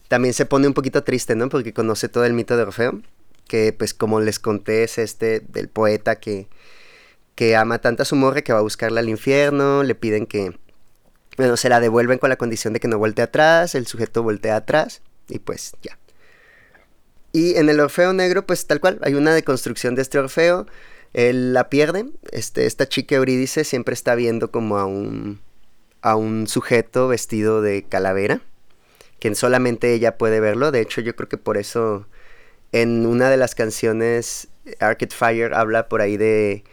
también 0.08 0.34
se 0.34 0.46
pone 0.46 0.66
un 0.66 0.74
poquito 0.74 1.04
triste, 1.04 1.36
¿no? 1.36 1.48
Porque 1.48 1.72
conoce 1.72 2.08
todo 2.08 2.24
el 2.24 2.32
mito 2.32 2.56
de 2.56 2.64
Orfeo, 2.64 3.00
que 3.46 3.72
pues 3.72 3.94
como 3.94 4.20
les 4.20 4.40
conté 4.40 4.82
es 4.82 4.98
este 4.98 5.40
del 5.40 5.68
poeta 5.68 6.16
que, 6.18 6.48
que 7.36 7.54
ama 7.54 7.78
tanto 7.78 8.02
a 8.02 8.06
su 8.06 8.16
morra 8.16 8.42
que 8.42 8.52
va 8.52 8.58
a 8.58 8.62
buscarla 8.62 9.00
al 9.00 9.08
infierno, 9.08 9.84
le 9.84 9.94
piden 9.94 10.26
que, 10.26 10.58
bueno, 11.36 11.56
se 11.56 11.68
la 11.68 11.78
devuelven 11.78 12.18
con 12.18 12.30
la 12.30 12.36
condición 12.36 12.72
de 12.72 12.80
que 12.80 12.88
no 12.88 12.98
voltee 12.98 13.22
atrás, 13.22 13.76
el 13.76 13.86
sujeto 13.86 14.24
voltea 14.24 14.56
atrás 14.56 15.02
y 15.28 15.38
pues 15.38 15.72
ya. 15.82 15.98
Y 17.30 17.56
en 17.56 17.68
el 17.68 17.78
Orfeo 17.78 18.12
Negro, 18.12 18.46
pues 18.46 18.66
tal 18.66 18.80
cual, 18.80 18.98
hay 19.02 19.14
una 19.14 19.34
deconstrucción 19.34 19.94
de 19.94 20.02
este 20.02 20.18
Orfeo, 20.18 20.66
él 21.14 21.54
la 21.54 21.68
pierde, 21.68 22.06
este, 22.32 22.66
esta 22.66 22.88
chica 22.88 23.16
Eurídice 23.16 23.64
siempre 23.64 23.94
está 23.94 24.14
viendo 24.14 24.50
como 24.50 24.78
a 24.78 24.86
un, 24.86 25.40
a 26.02 26.16
un 26.16 26.46
sujeto 26.46 27.08
vestido 27.08 27.62
de 27.62 27.84
calavera, 27.84 28.40
que 29.18 29.34
solamente 29.34 29.92
ella 29.94 30.18
puede 30.18 30.40
verlo. 30.40 30.70
De 30.70 30.80
hecho, 30.80 31.00
yo 31.00 31.16
creo 31.16 31.28
que 31.28 31.38
por 31.38 31.56
eso 31.56 32.06
en 32.72 33.06
una 33.06 33.30
de 33.30 33.36
las 33.36 33.54
canciones 33.54 34.48
Arcade 34.80 35.14
Fire 35.14 35.54
habla 35.54 35.88
por 35.88 36.00
ahí 36.00 36.16
de 36.16 36.64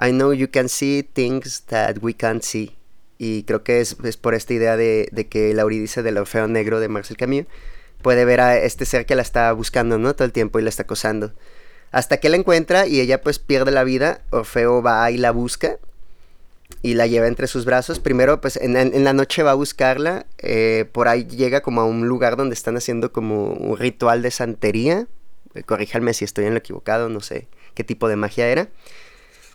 I 0.00 0.10
know 0.10 0.32
you 0.32 0.50
can 0.50 0.68
see 0.68 1.02
things 1.02 1.64
that 1.66 1.98
we 2.02 2.14
can't 2.14 2.42
see. 2.42 2.76
Y 3.18 3.44
creo 3.44 3.64
que 3.64 3.80
es, 3.80 3.94
por 4.20 4.34
esta 4.34 4.52
idea 4.52 4.76
de, 4.76 5.08
que 5.30 5.50
el 5.50 5.68
dice 5.68 6.02
del 6.02 6.18
Orfeo 6.18 6.48
Negro 6.48 6.80
de 6.80 6.88
Marcel 6.88 7.16
Camus 7.16 7.46
puede 8.02 8.26
ver 8.26 8.40
a 8.40 8.58
este 8.58 8.84
ser 8.84 9.06
que 9.06 9.14
la 9.14 9.22
está 9.22 9.50
buscando, 9.52 9.96
¿no? 9.98 10.14
Todo 10.14 10.26
el 10.26 10.32
tiempo 10.32 10.58
y 10.58 10.62
la 10.62 10.68
está 10.68 10.82
acosando. 10.82 11.32
Hasta 11.96 12.18
que 12.18 12.28
la 12.28 12.36
encuentra 12.36 12.86
y 12.86 13.00
ella 13.00 13.22
pues 13.22 13.38
pierde 13.38 13.70
la 13.70 13.82
vida. 13.82 14.20
Orfeo 14.28 14.82
va 14.82 15.10
y 15.10 15.16
la 15.16 15.30
busca 15.30 15.78
y 16.82 16.92
la 16.92 17.06
lleva 17.06 17.26
entre 17.26 17.46
sus 17.46 17.64
brazos. 17.64 18.00
Primero, 18.00 18.42
pues 18.42 18.58
en, 18.58 19.02
la 19.02 19.14
noche 19.14 19.42
va 19.42 19.52
a 19.52 19.54
buscarla. 19.54 20.26
Eh, 20.36 20.84
por 20.92 21.08
ahí 21.08 21.24
llega 21.24 21.62
como 21.62 21.80
a 21.80 21.86
un 21.86 22.06
lugar 22.06 22.36
donde 22.36 22.52
están 22.52 22.76
haciendo 22.76 23.12
como 23.12 23.46
un 23.46 23.78
ritual 23.78 24.20
de 24.20 24.30
santería. 24.30 25.06
Eh, 25.54 25.62
corríjanme 25.62 26.12
si 26.12 26.26
estoy 26.26 26.44
en 26.44 26.52
lo 26.52 26.58
equivocado, 26.58 27.08
no 27.08 27.20
sé 27.20 27.48
qué 27.72 27.82
tipo 27.82 28.08
de 28.08 28.16
magia 28.16 28.46
era. 28.46 28.68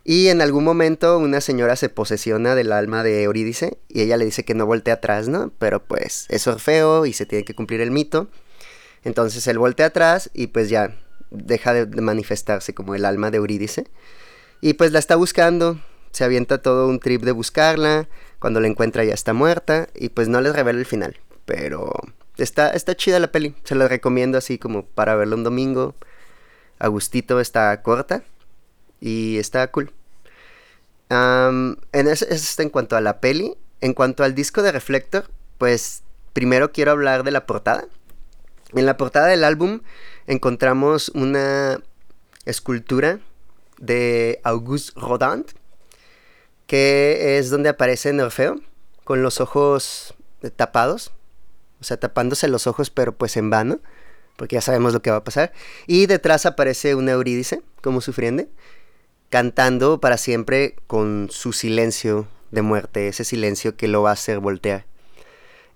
Y 0.03 0.29
en 0.29 0.41
algún 0.41 0.63
momento 0.63 1.19
una 1.19 1.41
señora 1.41 1.75
se 1.75 1.89
posesiona 1.89 2.55
del 2.55 2.71
alma 2.71 3.03
de 3.03 3.21
Eurídice 3.21 3.77
y 3.87 4.01
ella 4.01 4.17
le 4.17 4.25
dice 4.25 4.43
que 4.43 4.55
no 4.55 4.65
voltee 4.65 4.95
atrás, 4.95 5.27
¿no? 5.27 5.51
Pero 5.59 5.83
pues 5.83 6.25
es 6.29 6.47
Orfeo 6.47 7.05
y 7.05 7.13
se 7.13 7.27
tiene 7.27 7.45
que 7.45 7.53
cumplir 7.53 7.81
el 7.81 7.91
mito. 7.91 8.29
Entonces 9.03 9.45
él 9.45 9.59
voltea 9.59 9.85
atrás 9.85 10.31
y 10.33 10.47
pues 10.47 10.69
ya 10.69 10.97
deja 11.31 11.73
de 11.73 12.01
manifestarse 12.01 12.73
como 12.73 12.93
el 12.95 13.05
alma 13.05 13.31
de 13.31 13.37
Eurídice. 13.37 13.87
Y 14.61 14.73
pues 14.73 14.91
la 14.91 14.99
está 14.99 15.15
buscando, 15.15 15.79
se 16.11 16.23
avienta 16.23 16.61
todo 16.61 16.87
un 16.87 16.99
trip 16.99 17.23
de 17.23 17.31
buscarla, 17.31 18.07
cuando 18.39 18.59
la 18.59 18.67
encuentra 18.67 19.03
ya 19.03 19.13
está 19.13 19.33
muerta 19.33 19.87
y 19.95 20.09
pues 20.09 20.27
no 20.27 20.41
les 20.41 20.55
revela 20.55 20.79
el 20.79 20.85
final, 20.85 21.17
pero 21.45 21.91
está, 22.37 22.69
está 22.71 22.95
chida 22.95 23.19
la 23.19 23.31
peli, 23.31 23.55
se 23.63 23.75
la 23.75 23.87
recomiendo 23.87 24.37
así 24.37 24.57
como 24.57 24.85
para 24.85 25.15
verlo 25.15 25.35
un 25.35 25.43
domingo. 25.43 25.95
Agustito 26.79 27.39
está 27.39 27.79
corta 27.83 28.23
y 28.99 29.37
está 29.37 29.69
cool. 29.71 29.91
en 31.09 32.07
eso, 32.07 32.25
en 32.61 32.69
cuanto 32.69 32.95
a 32.95 33.01
la 33.01 33.19
peli. 33.19 33.55
En 33.81 33.93
cuanto 33.95 34.23
al 34.23 34.35
disco 34.35 34.61
de 34.61 34.71
Reflector, 34.71 35.29
pues 35.57 36.03
primero 36.33 36.71
quiero 36.71 36.91
hablar 36.91 37.23
de 37.23 37.31
la 37.31 37.45
portada. 37.45 37.85
En 38.73 38.85
la 38.85 38.95
portada 38.95 39.27
del 39.27 39.43
álbum 39.43 39.81
encontramos 40.27 41.09
una 41.09 41.81
escultura 42.45 43.19
de 43.77 44.39
Auguste 44.43 44.93
Rodin, 44.95 45.45
que 46.67 47.37
es 47.37 47.49
donde 47.49 47.69
aparece 47.69 48.11
Orfeo, 48.21 48.61
con 49.03 49.23
los 49.23 49.41
ojos 49.41 50.13
tapados, 50.55 51.11
o 51.79 51.83
sea, 51.83 51.97
tapándose 51.97 52.47
los 52.47 52.67
ojos, 52.67 52.89
pero 52.89 53.13
pues 53.13 53.35
en 53.37 53.49
vano, 53.49 53.79
porque 54.37 54.55
ya 54.55 54.61
sabemos 54.61 54.93
lo 54.93 55.01
que 55.01 55.11
va 55.11 55.17
a 55.17 55.23
pasar. 55.23 55.51
Y 55.87 56.05
detrás 56.05 56.45
aparece 56.45 56.95
un 56.95 57.09
Eurídice, 57.09 57.61
como 57.81 58.01
sufriendo, 58.01 58.45
cantando 59.29 59.99
para 59.99 60.17
siempre 60.17 60.75
con 60.87 61.27
su 61.31 61.53
silencio 61.53 62.27
de 62.51 62.61
muerte, 62.61 63.07
ese 63.07 63.23
silencio 63.23 63.75
que 63.75 63.87
lo 63.87 64.03
va 64.03 64.11
a 64.11 64.13
hacer 64.13 64.39
voltear. 64.39 64.85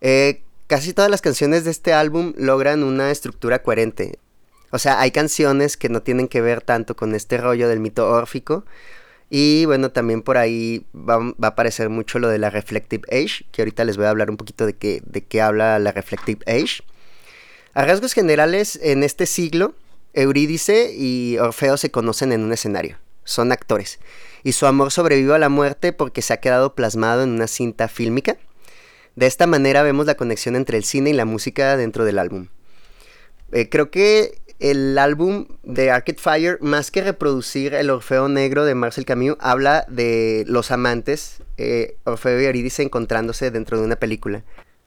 Eh, 0.01 0.43
casi 0.67 0.93
todas 0.93 1.09
las 1.09 1.21
canciones 1.21 1.63
de 1.63 1.71
este 1.71 1.93
álbum 1.93 2.33
logran 2.37 2.83
una 2.83 3.11
estructura 3.11 3.63
coherente. 3.63 4.19
O 4.75 4.77
sea, 4.77 4.99
hay 4.99 5.11
canciones 5.11 5.77
que 5.77 5.87
no 5.87 6.01
tienen 6.01 6.27
que 6.27 6.41
ver 6.41 6.61
tanto 6.61 6.97
con 6.97 7.15
este 7.15 7.37
rollo 7.37 7.69
del 7.69 7.79
mito 7.79 8.09
órfico, 8.09 8.65
y 9.29 9.63
bueno, 9.63 9.89
también 9.91 10.21
por 10.21 10.37
ahí 10.37 10.85
va, 10.93 11.15
a 11.15 11.47
aparecer 11.47 11.87
mucho 11.87 12.19
lo 12.19 12.27
de 12.27 12.39
la 12.39 12.49
Reflective 12.49 13.07
Age, 13.09 13.45
que 13.53 13.61
ahorita 13.61 13.85
les 13.85 13.95
voy 13.95 14.05
a 14.05 14.09
hablar 14.09 14.29
un 14.29 14.35
poquito 14.35 14.65
de 14.65 14.73
qué, 14.73 15.01
de 15.05 15.23
qué 15.23 15.41
habla 15.41 15.79
la 15.79 15.93
Reflective 15.93 16.43
Age. 16.45 16.83
A 17.73 17.85
rasgos 17.85 18.11
generales, 18.11 18.77
en 18.83 19.03
este 19.03 19.27
siglo, 19.27 19.75
Eurídice 20.13 20.93
y 20.93 21.37
Orfeo 21.37 21.77
se 21.77 21.89
conocen 21.89 22.33
en 22.33 22.43
un 22.43 22.51
escenario. 22.51 22.97
Son 23.23 23.53
actores. 23.53 23.99
Y 24.43 24.51
su 24.51 24.65
amor 24.65 24.91
sobrevive 24.91 25.35
a 25.35 25.39
la 25.39 25.47
muerte 25.47 25.93
porque 25.93 26.21
se 26.21 26.33
ha 26.33 26.41
quedado 26.41 26.75
plasmado 26.75 27.23
en 27.23 27.29
una 27.29 27.47
cinta 27.47 27.87
fílmica. 27.87 28.35
De 29.15 29.25
esta 29.25 29.47
manera 29.47 29.83
vemos 29.83 30.05
la 30.05 30.15
conexión 30.15 30.57
entre 30.57 30.75
el 30.75 30.83
cine 30.83 31.11
y 31.11 31.13
la 31.13 31.23
música 31.23 31.77
dentro 31.77 32.03
del 32.03 32.19
álbum. 32.19 32.49
Eh, 33.51 33.69
creo 33.69 33.89
que 33.89 34.41
el 34.59 34.97
álbum 34.97 35.47
de 35.63 35.91
Arcade 35.91 36.17
Fire, 36.17 36.57
más 36.61 36.91
que 36.91 37.01
reproducir 37.01 37.73
el 37.73 37.89
Orfeo 37.89 38.29
Negro 38.29 38.65
de 38.65 38.75
Marcel 38.75 39.05
Camus, 39.05 39.37
habla 39.39 39.85
de 39.89 40.45
los 40.47 40.71
amantes, 40.71 41.41
eh, 41.57 41.97
Orfeo 42.05 42.41
y 42.41 42.45
Eurídice 42.45 42.83
encontrándose 42.83 43.51
dentro 43.51 43.77
de 43.77 43.85
una 43.85 43.97
película. 43.97 44.43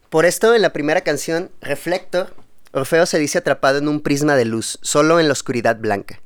Por 0.09 0.25
esto, 0.25 0.55
en 0.55 0.63
la 0.63 0.73
primera 0.73 1.03
canción, 1.03 1.51
Reflector, 1.61 2.35
Orfeo 2.73 3.07
se 3.07 3.19
dice 3.19 3.39
atrapado 3.39 3.79
en 3.79 3.89
un 3.89 4.01
prisma 4.01 4.37
de 4.37 4.45
luz, 4.45 4.79
solo 4.83 5.21
en 5.21 5.27
la 5.29 5.33
oscuridad 5.33 5.77
blanca. 5.77 6.21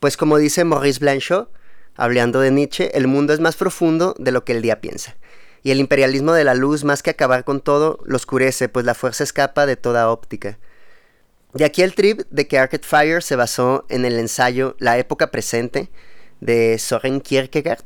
Pues 0.00 0.16
como 0.16 0.38
dice 0.38 0.64
Maurice 0.64 1.00
Blanchot, 1.00 1.50
hablando 1.96 2.40
de 2.40 2.50
Nietzsche, 2.50 2.96
el 2.96 3.06
mundo 3.06 3.32
es 3.32 3.40
más 3.40 3.56
profundo 3.56 4.14
de 4.18 4.32
lo 4.32 4.44
que 4.44 4.52
el 4.52 4.62
día 4.62 4.80
piensa. 4.80 5.16
Y 5.62 5.72
el 5.72 5.80
imperialismo 5.80 6.32
de 6.32 6.44
la 6.44 6.54
luz, 6.54 6.84
más 6.84 7.02
que 7.02 7.10
acabar 7.10 7.44
con 7.44 7.60
todo, 7.60 7.98
lo 8.04 8.16
oscurece, 8.16 8.68
pues 8.68 8.86
la 8.86 8.94
fuerza 8.94 9.24
escapa 9.24 9.66
de 9.66 9.76
toda 9.76 10.10
óptica. 10.10 10.58
De 11.54 11.64
aquí 11.64 11.82
el 11.82 11.94
trip 11.94 12.20
de 12.30 12.46
que 12.46 12.58
Arcade 12.58 12.86
Fire 12.86 13.22
se 13.22 13.36
basó 13.36 13.86
en 13.88 14.04
el 14.04 14.18
ensayo 14.18 14.76
La 14.78 14.98
época 14.98 15.30
presente 15.30 15.90
de 16.40 16.78
Soren 16.78 17.20
Kierkegaard, 17.20 17.84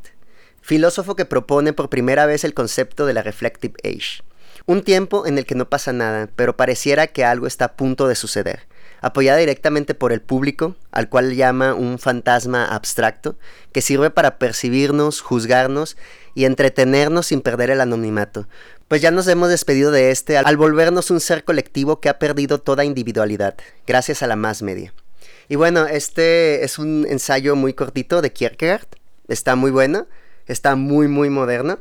filósofo 0.61 1.15
que 1.15 1.25
propone 1.25 1.73
por 1.73 1.89
primera 1.89 2.27
vez 2.27 2.45
el 2.45 2.55
concepto 2.55 3.07
de 3.07 3.15
la 3.15 3.23
Reflective 3.23 3.75
Age. 3.85 4.23
Un 4.67 4.83
tiempo 4.83 5.27
en 5.27 5.39
el 5.39 5.47
que 5.47 5.55
no 5.55 5.69
pasa 5.69 5.93
nada, 5.93 6.29
pero 6.35 6.57
pareciera 6.57 7.07
que 7.07 7.25
algo 7.25 7.47
está 7.47 7.67
a 7.67 7.77
punto 7.77 8.09
de 8.09 8.15
suceder 8.15 8.67
apoyada 9.03 9.39
directamente 9.39 9.95
por 9.95 10.13
el 10.13 10.23
público, 10.23 10.77
al 10.93 11.09
cual 11.09 11.35
llama 11.35 11.75
un 11.75 11.99
fantasma 11.99 12.65
abstracto, 12.65 13.37
que 13.73 13.83
sirve 13.83 14.11
para 14.11 14.39
percibirnos, 14.39 15.21
juzgarnos 15.21 15.97
y 16.35 16.45
entretenernos 16.45 17.27
sin 17.27 17.43
perder 17.43 17.71
el 17.71 17.81
anonimato. 17.81 18.47
Pues 18.89 19.03
ya 19.03 19.11
nos 19.11 19.27
hemos 19.27 19.49
despedido 19.49 19.91
de 19.91 20.11
este 20.11 20.39
al 20.39 20.57
volvernos 20.57 21.11
un 21.11 21.21
ser 21.21 21.45
colectivo 21.45 22.01
que 22.01 22.09
ha 22.09 22.19
perdido 22.19 22.61
toda 22.61 22.85
individualidad, 22.85 23.57
gracias 23.87 24.23
a 24.23 24.27
la 24.29 24.37
más 24.37 24.63
media. 24.63 24.95
Y 25.49 25.57
bueno, 25.57 25.87
este 25.87 26.65
es 26.65 26.79
un 26.79 27.05
ensayo 27.09 27.57
muy 27.57 27.75
cortito 27.75 28.23
de 28.23 28.33
Kierkegaard, 28.33 28.87
está 29.29 29.57
muy 29.57 29.73
bueno, 29.73 30.07
está 30.47 30.77
muy 30.77 31.09
muy 31.09 31.29
moderno. 31.29 31.81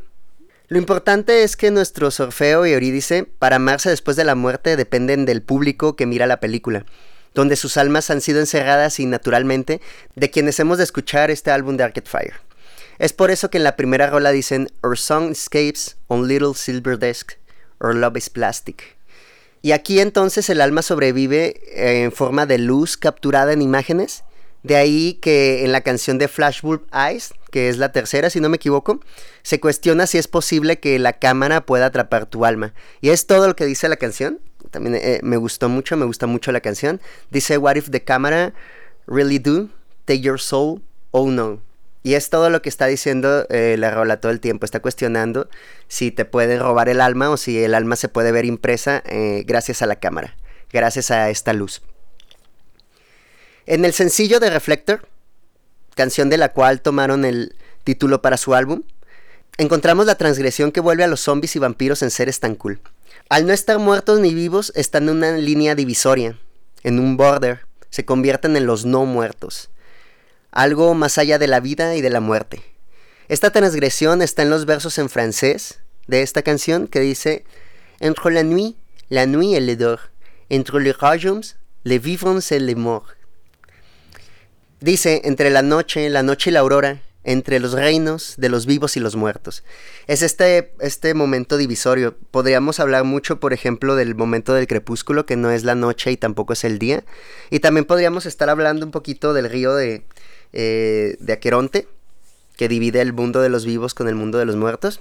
Lo 0.70 0.78
importante 0.78 1.44
es 1.44 1.58
que 1.58 1.70
nuestro 1.70 2.08
Orfeo 2.08 2.66
y 2.66 2.72
Eurídice, 2.72 3.25
para 3.25 3.58
amarse 3.58 3.90
después 3.90 4.16
de 4.16 4.24
la 4.24 4.36
muerte, 4.36 4.78
dependen 4.78 5.25
del 5.25 5.42
público 5.42 5.98
que 5.98 6.06
mira 6.06 6.28
la 6.28 6.40
película 6.40 6.86
donde 7.34 7.56
sus 7.56 7.78
almas 7.78 8.10
han 8.10 8.22
sido 8.22 8.40
encerradas 8.40 9.00
y 9.00 9.06
naturalmente 9.06 9.82
de 10.16 10.30
quienes 10.30 10.60
hemos 10.60 10.78
de 10.78 10.84
escuchar 10.84 11.32
este 11.32 11.52
álbum 11.52 11.78
de 11.78 11.84
Arcade 11.84 12.10
Fire. 12.10 12.34
Es 13.00 13.14
por 13.14 13.32
eso 13.32 13.50
que 13.50 13.58
en 13.58 13.64
la 13.64 13.76
primera 13.76 14.08
rola 14.08 14.32
dicen 14.32 14.70
Our 14.84 14.98
song 14.98 15.32
escapes 15.32 15.98
on 16.08 16.28
little 16.28 16.54
silver 16.54 17.00
desk, 17.00 17.34
our 17.80 17.96
love 17.96 18.18
is 18.18 18.30
plastic. 18.30 18.96
Y 19.62 19.74
aquí 19.74 20.00
entonces 20.00 20.50
el 20.50 20.62
alma 20.62 20.82
sobrevive 20.82 21.62
en 22.04 22.12
forma 22.12 22.46
de 22.46 22.58
luz 22.58 22.98
capturada 22.98 23.54
en 23.54 23.62
imágenes. 23.62 24.24
De 24.64 24.76
ahí 24.76 25.16
que 25.16 25.66
en 25.66 25.72
la 25.72 25.82
canción 25.82 26.20
de 26.20 26.28
Flashbulb 26.28 26.86
Eyes, 26.94 27.34
que 27.50 27.70
es 27.70 27.78
la 27.78 27.92
tercera 27.92 28.30
si 28.30 28.40
no 28.40 28.50
me 28.50 28.58
equivoco, 28.58 29.00
se 29.42 29.60
cuestiona 29.60 30.06
si 30.06 30.20
es 30.20 30.28
posible 30.28 30.80
que 30.80 31.00
la 31.00 31.14
cámara 31.14 31.66
pueda 31.66 31.88
atrapar 31.88 32.28
tu 32.28 32.46
alma. 32.46 32.74
Y 33.02 33.10
es 33.10 33.26
todo 33.26 33.48
lo 33.48 33.56
que 33.56 33.66
dice 33.66 33.90
la 33.90 33.98
canción. 33.98 34.40
También 34.72 34.96
eh, 34.96 35.20
me 35.22 35.38
gustó 35.38 35.70
mucho, 35.70 35.96
me 35.98 36.06
gusta 36.06 36.28
mucho 36.28 36.51
la 36.51 36.62
canción. 36.62 37.00
Dice, 37.30 37.58
What 37.58 37.75
if 37.75 37.92
the 37.92 38.01
camera 38.01 38.54
really 39.06 39.38
do 39.38 39.70
take 40.06 40.22
your 40.22 40.40
soul? 40.40 40.82
Oh 41.12 41.30
no. 41.30 41.60
Y 42.04 42.16
es 42.16 42.30
todo 42.30 42.50
lo 42.50 42.62
que 42.62 42.70
está 42.70 42.88
diciendo 42.88 43.46
eh, 43.50 43.75
la 43.78 43.92
rola 43.92 44.20
todo 44.20 44.32
el 44.32 44.40
tiempo. 44.40 44.66
Está 44.66 44.80
cuestionando 44.80 45.50
si 45.88 46.10
te 46.12 46.25
pueden 46.25 46.60
robar 46.60 46.90
el 46.90 47.00
alma 47.00 47.30
o 47.30 47.38
si 47.38 47.63
el 47.63 47.75
alma 47.75 47.96
se 47.96 48.10
puede 48.10 48.32
ver 48.32 48.46
impresa 48.46 49.04
eh, 49.06 49.44
gracias 49.46 49.82
a 49.82 49.86
la 49.86 49.98
cámara, 49.98 50.36
gracias 50.72 51.12
a 51.12 51.30
esta 51.30 51.54
luz. 51.54 51.84
En 53.68 53.86
el 53.86 53.94
sencillo 53.94 54.40
de 54.40 54.50
Reflector, 54.50 55.08
canción 55.94 56.30
de 56.30 56.38
la 56.38 56.54
cual 56.54 56.82
tomaron 56.82 57.24
el 57.24 57.56
título 57.84 58.22
para 58.22 58.38
su 58.38 58.56
álbum, 58.56 58.82
encontramos 59.58 60.08
la 60.08 60.16
transgresión 60.16 60.72
que 60.72 60.80
vuelve 60.80 61.04
a 61.04 61.08
los 61.08 61.22
zombies 61.22 61.56
y 61.56 61.60
vampiros 61.60 62.01
en 62.01 62.10
seres 62.10 62.40
tan 62.40 62.56
cool. 62.56 62.80
Al 63.32 63.48
no 63.48 63.54
estar 63.54 63.80
muertos 63.80 64.20
ni 64.20 64.34
vivos, 64.34 64.74
están 64.76 65.04
en 65.04 65.16
una 65.16 65.38
línea 65.38 65.74
divisoria, 65.74 66.38
en 66.84 67.00
un 67.00 67.16
border, 67.16 67.62
se 67.90 68.04
convierten 68.04 68.58
en 68.58 68.66
los 68.66 68.84
no 68.84 69.06
muertos 69.06 69.70
algo 70.52 70.94
más 70.96 71.18
allá 71.18 71.40
de 71.40 71.48
la 71.48 71.62
vida 71.62 71.96
y 71.96 72.02
de 72.02 72.10
la 72.10 72.20
muerte. 72.20 72.62
Esta 73.30 73.50
transgresión 73.50 74.22
está 74.22 74.42
en 74.42 74.50
los 74.50 74.66
versos 74.66 74.98
en 74.98 75.08
francés 75.08 75.80
de 76.08 76.24
esta 76.24 76.42
canción 76.42 76.90
que 76.90 77.00
dice 77.00 77.46
Entre 78.02 78.32
la 78.32 78.44
nuit, 78.44 78.76
la 79.08 79.26
nuit 79.26 79.56
et 79.56 79.62
le 79.62 79.78
dor, 79.78 80.12
entre 80.50 80.82
les 80.82 80.98
royaumes, 80.98 81.56
les 81.86 82.02
vivants 82.02 82.52
et 82.52 82.60
les 82.60 82.76
morts. 82.76 83.16
Dice, 84.82 85.22
entre 85.24 85.52
la 85.52 85.62
noche, 85.62 86.10
la 86.10 86.22
noche 86.22 86.50
y 86.50 86.54
la 86.54 86.60
aurora, 86.60 87.00
entre 87.24 87.60
los 87.60 87.74
reinos 87.74 88.36
de 88.38 88.50
los 88.50 88.66
vivos 88.66 88.98
y 88.98 89.00
los 89.00 89.16
muertos. 89.16 89.63
Es 90.08 90.22
este, 90.22 90.74
este 90.80 91.13
momento 91.13 91.58
divisorio. 91.58 92.16
Podríamos 92.32 92.80
hablar 92.80 93.04
mucho, 93.04 93.40
por 93.40 93.54
ejemplo, 93.54 93.96
del 93.96 94.16
momento 94.16 94.54
del 94.54 94.68
crepúsculo, 94.68 95.25
que 95.25 95.36
no 95.36 95.51
es 95.51 95.63
la 95.63 95.75
noche 95.75 96.12
y 96.12 96.18
tampoco 96.18 96.54
es 96.54 96.63
el 96.63 96.80
día. 96.80 97.04
Y 97.50 97.60
también 97.60 97.86
podríamos 97.86 98.25
estar 98.25 98.50
hablando 98.50 98.86
un 98.86 98.92
poquito 98.92 99.34
del 99.34 99.50
río 99.50 99.75
de, 99.75 100.04
eh, 100.54 101.16
de 101.20 101.34
Aqueronte, 101.34 101.88
que 102.58 102.68
divide 102.68 103.01
el 103.01 103.13
mundo 103.13 103.42
de 103.42 103.50
los 103.50 103.66
vivos 103.66 103.94
con 103.94 104.08
el 104.08 104.16
mundo 104.16 104.38
de 104.38 104.46
los 104.46 104.56
muertos. 104.56 105.00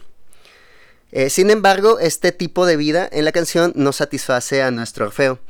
Eh, 1.13 1.29
sin 1.31 1.51
embargo, 1.51 1.99
este 1.99 2.33
tipo 2.33 2.67
de 2.67 2.77
vida 2.77 3.09
en 3.11 3.25
la 3.25 3.33
canción 3.33 3.73
no 3.75 3.93
satisface 3.93 4.63
a 4.63 4.71
nuestro 4.71 5.07
Orfeo, 5.07 5.41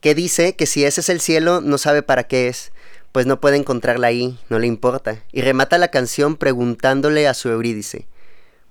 que 0.00 0.14
dice 0.14 0.56
que 0.56 0.66
si 0.66 0.84
ese 0.84 1.00
es 1.00 1.08
el 1.08 1.20
cielo, 1.20 1.60
no 1.60 1.78
sabe 1.78 2.02
para 2.02 2.24
qué 2.24 2.48
es, 2.48 2.72
pues 3.12 3.26
no 3.26 3.40
puede 3.40 3.56
encontrarla 3.56 4.08
ahí, 4.08 4.38
no 4.48 4.58
le 4.58 4.66
importa, 4.66 5.22
y 5.32 5.42
remata 5.42 5.78
la 5.78 5.88
canción 5.88 6.36
preguntándole 6.36 7.26
a 7.26 7.34
su 7.34 7.48
Eurídice, 7.48 8.06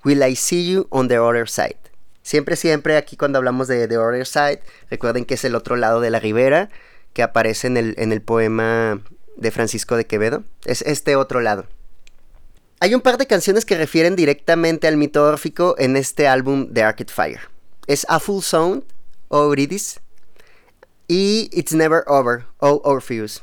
Will 0.04 0.22
I 0.22 0.36
see 0.36 0.70
you 0.70 0.86
on 0.90 1.08
the 1.08 1.18
other 1.18 1.48
side? 1.48 1.78
Siempre, 2.28 2.56
siempre 2.56 2.98
aquí 2.98 3.16
cuando 3.16 3.38
hablamos 3.38 3.68
de 3.68 3.88
The 3.88 3.96
Other 3.96 4.26
Side, 4.26 4.60
recuerden 4.90 5.24
que 5.24 5.32
es 5.32 5.44
el 5.44 5.54
otro 5.54 5.76
lado 5.76 6.02
de 6.02 6.10
la 6.10 6.20
ribera, 6.20 6.68
que 7.14 7.22
aparece 7.22 7.68
en 7.68 7.78
el, 7.78 7.94
en 7.96 8.12
el 8.12 8.20
poema 8.20 9.00
de 9.36 9.50
Francisco 9.50 9.96
de 9.96 10.06
Quevedo. 10.06 10.44
Es 10.66 10.82
este 10.82 11.16
otro 11.16 11.40
lado. 11.40 11.64
Hay 12.80 12.94
un 12.94 13.00
par 13.00 13.16
de 13.16 13.26
canciones 13.26 13.64
que 13.64 13.78
refieren 13.78 14.14
directamente 14.14 14.86
al 14.86 14.98
mito 14.98 15.24
órfico 15.24 15.74
en 15.78 15.96
este 15.96 16.28
álbum 16.28 16.68
de 16.68 16.82
Arcade 16.82 17.10
Fire. 17.10 17.40
Es 17.86 18.04
A 18.10 18.20
Full 18.20 18.42
Sound, 18.42 18.84
o 19.28 19.44
Eurydice, 19.44 20.00
y 21.06 21.48
It's 21.52 21.72
Never 21.72 22.04
Over, 22.06 22.44
o 22.58 22.82
Orpheus. 22.84 23.42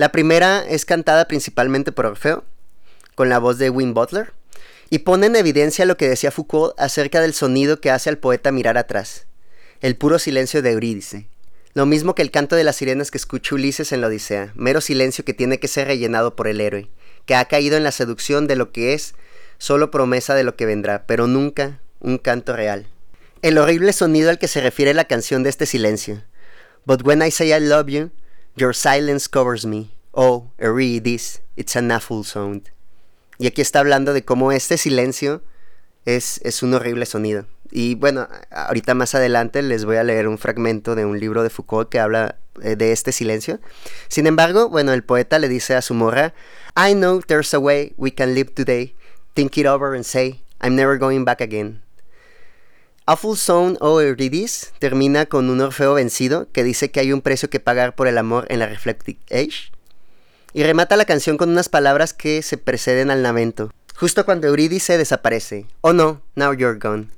La 0.00 0.12
primera 0.12 0.64
es 0.66 0.86
cantada 0.86 1.28
principalmente 1.28 1.92
por 1.92 2.06
Orfeo, 2.06 2.42
con 3.14 3.28
la 3.28 3.38
voz 3.38 3.58
de 3.58 3.68
Win 3.68 3.92
Butler, 3.92 4.32
y 4.88 5.00
pone 5.00 5.26
en 5.26 5.36
evidencia 5.36 5.84
lo 5.84 5.98
que 5.98 6.08
decía 6.08 6.30
Foucault 6.30 6.72
acerca 6.80 7.20
del 7.20 7.34
sonido 7.34 7.82
que 7.82 7.90
hace 7.90 8.08
al 8.08 8.16
poeta 8.16 8.50
mirar 8.50 8.78
atrás, 8.78 9.26
el 9.82 9.96
puro 9.96 10.18
silencio 10.18 10.62
de 10.62 10.70
Eurídice, 10.70 11.28
lo 11.74 11.84
mismo 11.84 12.14
que 12.14 12.22
el 12.22 12.30
canto 12.30 12.56
de 12.56 12.64
las 12.64 12.76
sirenas 12.76 13.10
que 13.10 13.18
escucha 13.18 13.54
Ulises 13.54 13.92
en 13.92 14.00
la 14.00 14.06
Odisea, 14.06 14.52
mero 14.54 14.80
silencio 14.80 15.22
que 15.22 15.34
tiene 15.34 15.60
que 15.60 15.68
ser 15.68 15.88
rellenado 15.88 16.34
por 16.34 16.48
el 16.48 16.62
héroe, 16.62 16.88
que 17.26 17.34
ha 17.34 17.44
caído 17.44 17.76
en 17.76 17.84
la 17.84 17.92
seducción 17.92 18.46
de 18.46 18.56
lo 18.56 18.72
que 18.72 18.94
es, 18.94 19.14
solo 19.58 19.90
promesa 19.90 20.34
de 20.34 20.44
lo 20.44 20.56
que 20.56 20.64
vendrá, 20.64 21.04
pero 21.06 21.26
nunca 21.26 21.82
un 21.98 22.16
canto 22.16 22.56
real. 22.56 22.86
El 23.42 23.58
horrible 23.58 23.92
sonido 23.92 24.30
al 24.30 24.38
que 24.38 24.48
se 24.48 24.62
refiere 24.62 24.94
la 24.94 25.04
canción 25.04 25.42
de 25.42 25.50
este 25.50 25.66
silencio. 25.66 26.24
But 26.86 27.02
when 27.06 27.20
I 27.20 27.30
say 27.30 27.52
I 27.52 27.60
love 27.60 27.88
you, 27.88 28.10
your 28.56 28.74
silence 28.74 29.28
covers 29.28 29.64
me. 29.64 29.90
Oh, 30.12 30.50
this, 30.58 31.40
it's 31.56 31.76
an 31.76 31.90
awful 31.90 32.24
sound. 32.24 32.70
Y 33.38 33.46
aquí 33.46 33.62
está 33.62 33.80
hablando 33.80 34.12
de 34.12 34.24
cómo 34.24 34.52
este 34.52 34.76
silencio 34.76 35.42
es, 36.04 36.40
es 36.44 36.62
un 36.62 36.74
horrible 36.74 37.06
sonido. 37.06 37.46
Y 37.70 37.94
bueno, 37.94 38.28
ahorita 38.50 38.94
más 38.94 39.14
adelante 39.14 39.62
les 39.62 39.84
voy 39.84 39.96
a 39.96 40.04
leer 40.04 40.26
un 40.28 40.38
fragmento 40.38 40.94
de 40.94 41.04
un 41.04 41.20
libro 41.20 41.42
de 41.42 41.50
Foucault 41.50 41.88
que 41.88 42.00
habla 42.00 42.36
eh, 42.62 42.76
de 42.76 42.92
este 42.92 43.12
silencio. 43.12 43.60
Sin 44.08 44.26
embargo, 44.26 44.68
bueno, 44.68 44.92
el 44.92 45.04
poeta 45.04 45.38
le 45.38 45.48
dice 45.48 45.74
a 45.74 45.82
su 45.82 45.94
morra, 45.94 46.34
I 46.76 46.92
know 46.94 47.20
there's 47.20 47.54
a 47.54 47.58
way 47.58 47.94
we 47.96 48.12
can 48.12 48.34
live 48.34 48.52
today. 48.54 48.94
Think 49.34 49.56
it 49.56 49.66
over 49.66 49.94
and 49.94 50.04
say, 50.04 50.40
I'm 50.60 50.74
never 50.74 50.98
going 50.98 51.24
back 51.24 51.40
again. 51.40 51.80
Awful 53.10 53.36
Sound 53.36 53.76
o 53.80 54.00
Eurydice 54.00 54.68
termina 54.78 55.26
con 55.26 55.50
un 55.50 55.60
Orfeo 55.60 55.94
vencido 55.94 56.46
que 56.52 56.62
dice 56.62 56.92
que 56.92 57.00
hay 57.00 57.12
un 57.12 57.22
precio 57.22 57.50
que 57.50 57.58
pagar 57.58 57.96
por 57.96 58.06
el 58.06 58.16
amor 58.16 58.46
en 58.50 58.60
la 58.60 58.68
Reflected 58.68 59.16
Age. 59.32 59.72
Y 60.52 60.62
remata 60.62 60.94
la 60.94 61.04
canción 61.06 61.36
con 61.36 61.50
unas 61.50 61.68
palabras 61.68 62.12
que 62.12 62.40
se 62.42 62.56
preceden 62.56 63.10
al 63.10 63.24
lamento. 63.24 63.72
Justo 63.96 64.24
cuando 64.24 64.46
Eurídice 64.46 64.96
desaparece. 64.96 65.66
Oh 65.80 65.92
no, 65.92 66.22
now 66.36 66.52
you're 66.52 66.78
gone. 66.78 67.08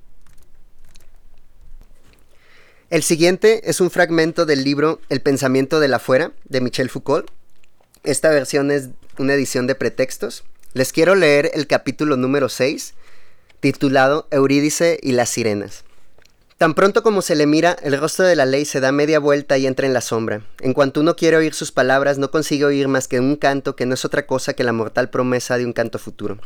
El 2.89 3.03
siguiente 3.03 3.69
es 3.69 3.83
un 3.83 3.91
fragmento 3.91 4.47
del 4.47 4.65
libro 4.65 4.99
El 5.11 5.21
pensamiento 5.21 5.79
de 5.79 5.89
la 5.89 5.99
fuera 5.99 6.33
de 6.49 6.63
Michel 6.63 6.89
Foucault. 6.89 7.31
Esta 8.03 8.31
versión 8.31 8.71
es 8.71 8.89
una 9.19 9.35
edición 9.35 9.67
de 9.67 9.75
pretextos. 9.75 10.43
Les 10.73 10.91
quiero 10.91 11.15
leer 11.15 11.51
el 11.53 11.67
capítulo 11.67 12.17
número 12.17 12.49
6, 12.49 12.95
titulado 13.63 14.27
Eurídice 14.33 14.99
y 15.01 15.13
las 15.13 15.31
sirenas. 15.31 15.85
Tan 16.59 16.75
pronto 16.75 17.05
como 17.05 17.23
se 17.23 17.37
le 17.37 17.47
mira, 17.47 17.77
el 17.85 17.97
rostro 17.97 18.27
de 18.27 18.35
la 18.35 18.45
ley 18.45 18.65
se 18.65 18.81
da 18.81 18.91
media 18.91 19.21
vuelta 19.21 19.57
y 19.57 19.69
entra 19.69 19.87
en 19.87 19.95
la 19.95 20.01
sombra. 20.01 20.45
En 20.59 20.75
cuanto 20.75 21.01
uno 21.01 21.15
quiere 21.15 21.37
oír 21.37 21.55
sus 21.55 21.71
palabras, 21.71 22.19
no 22.19 22.33
consigue 22.33 22.65
oír 22.65 22.89
más 22.89 23.07
que 23.07 23.21
un 23.21 23.37
canto 23.37 23.77
que 23.77 23.87
no 23.87 23.95
es 23.95 24.05
otra 24.05 24.27
cosa 24.27 24.55
que 24.55 24.65
la 24.65 24.73
mortal 24.73 25.11
promesa 25.11 25.59
de 25.59 25.65
un 25.65 25.73
canto 25.73 26.01
futuro. 26.01 26.39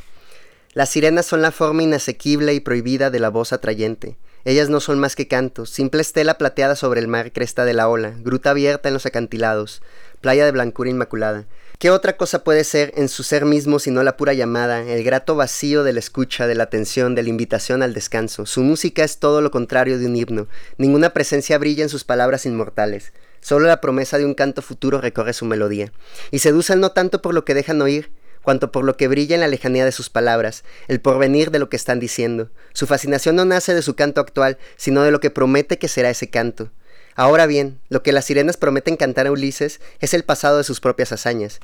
Las 0.75 0.91
sirenas 0.91 1.25
son 1.25 1.41
la 1.41 1.53
forma 1.53 1.83
inasequible 1.83 2.53
y 2.53 2.61
prohibida 2.61 3.09
de 3.09 3.19
la 3.19 3.31
voz 3.31 3.55
atrayente. 3.55 4.19
Ellas 4.47 4.69
no 4.69 4.79
son 4.79 5.01
más 5.01 5.17
que 5.17 5.27
cantos, 5.27 5.71
simple 5.71 6.01
estela 6.01 6.39
plateada 6.39 6.77
sobre 6.77 7.01
el 7.01 7.09
mar, 7.09 7.33
cresta 7.33 7.65
de 7.65 7.75
la 7.75 7.89
ola, 7.89 8.15
gruta 8.21 8.51
abierta 8.51 8.89
en 8.89 8.95
los 8.95 9.05
acantilados, 9.05 9.83
playa 10.21 10.45
de 10.45 10.53
blancura 10.53 10.89
inmaculada. 10.89 11.47
¿Qué 11.81 11.91
otra 11.91 12.17
cosa 12.17 12.45
puede 12.45 12.63
ser 12.63 12.93
en 12.95 13.09
su 13.09 13.25
ser 13.25 13.45
mismo 13.45 13.81
sino 13.81 14.05
la 14.05 14.17
pura 14.17 14.35
llamada, 14.35 14.83
el 14.83 15.03
grato 15.03 15.35
vacío 15.35 15.83
de 15.83 15.93
la 15.93 15.99
escucha, 15.99 16.47
de 16.47 16.55
la 16.55 16.63
atención, 16.63 17.17
de 17.17 17.25
la 17.25 17.29
invitación 17.29 17.83
al 17.83 17.93
descanso? 17.93 18.47
Su 18.47 18.63
música 18.63 19.03
es 19.03 19.19
todo 19.19 19.41
lo 19.41 19.51
contrario 19.51 19.99
de 19.99 20.07
un 20.07 20.15
himno. 20.15 20.47
Ninguna 20.79 21.11
presencia 21.11 21.59
brilla 21.59 21.83
en 21.83 21.89
sus 21.89 22.05
palabras 22.05 22.47
inmortales. 22.47 23.13
Solo 23.41 23.67
la 23.67 23.81
promesa 23.81 24.17
de 24.17 24.27
un 24.27 24.35
canto 24.35 24.63
futuro 24.63 25.01
recorre 25.01 25.33
su 25.33 25.45
melodía. 25.45 25.93
Y 26.31 26.39
seducen 26.39 26.79
no 26.79 26.93
tanto 26.93 27.21
por 27.21 27.35
lo 27.35 27.45
que 27.45 27.55
dejan 27.55 27.83
oír, 27.83 28.13
cuanto 28.47 28.71
por 28.71 28.85
lo 28.85 28.97
que 28.97 29.09
brilla 29.09 29.35
en 29.35 29.41
la 29.41 29.49
lejanía 29.49 29.85
de 29.85 29.91
sus 29.91 30.09
palabras, 30.09 30.63
el 30.87 31.01
porvenir 31.01 31.51
de 31.51 31.59
lo 31.59 31.69
que 31.69 31.75
están 31.75 31.99
diciendo. 31.99 32.49
Su 32.75 32.87
fascinación 32.87 33.35
no 33.35 33.45
nace 33.45 33.75
de 33.75 33.83
su 33.83 33.97
canto 33.97 34.21
actual, 34.21 34.57
sino 34.77 35.03
de 35.03 35.11
lo 35.11 35.19
que 35.19 35.33
promete 35.33 35.79
que 35.79 35.89
será 35.89 36.11
ese 36.11 36.31
canto. 36.31 36.71
Ahora 37.17 37.47
bien, 37.47 37.81
lo 37.89 38.05
que 38.05 38.13
las 38.13 38.25
sirenas 38.25 38.57
prometen 38.57 38.97
cantar 38.97 39.27
a 39.27 39.33
Ulises 39.33 39.81
es 39.99 40.15
el 40.15 40.23
pasado 40.23 40.59
de 40.59 40.63
sus 40.63 40.79
propias 40.79 41.11
hazañas, 41.11 41.59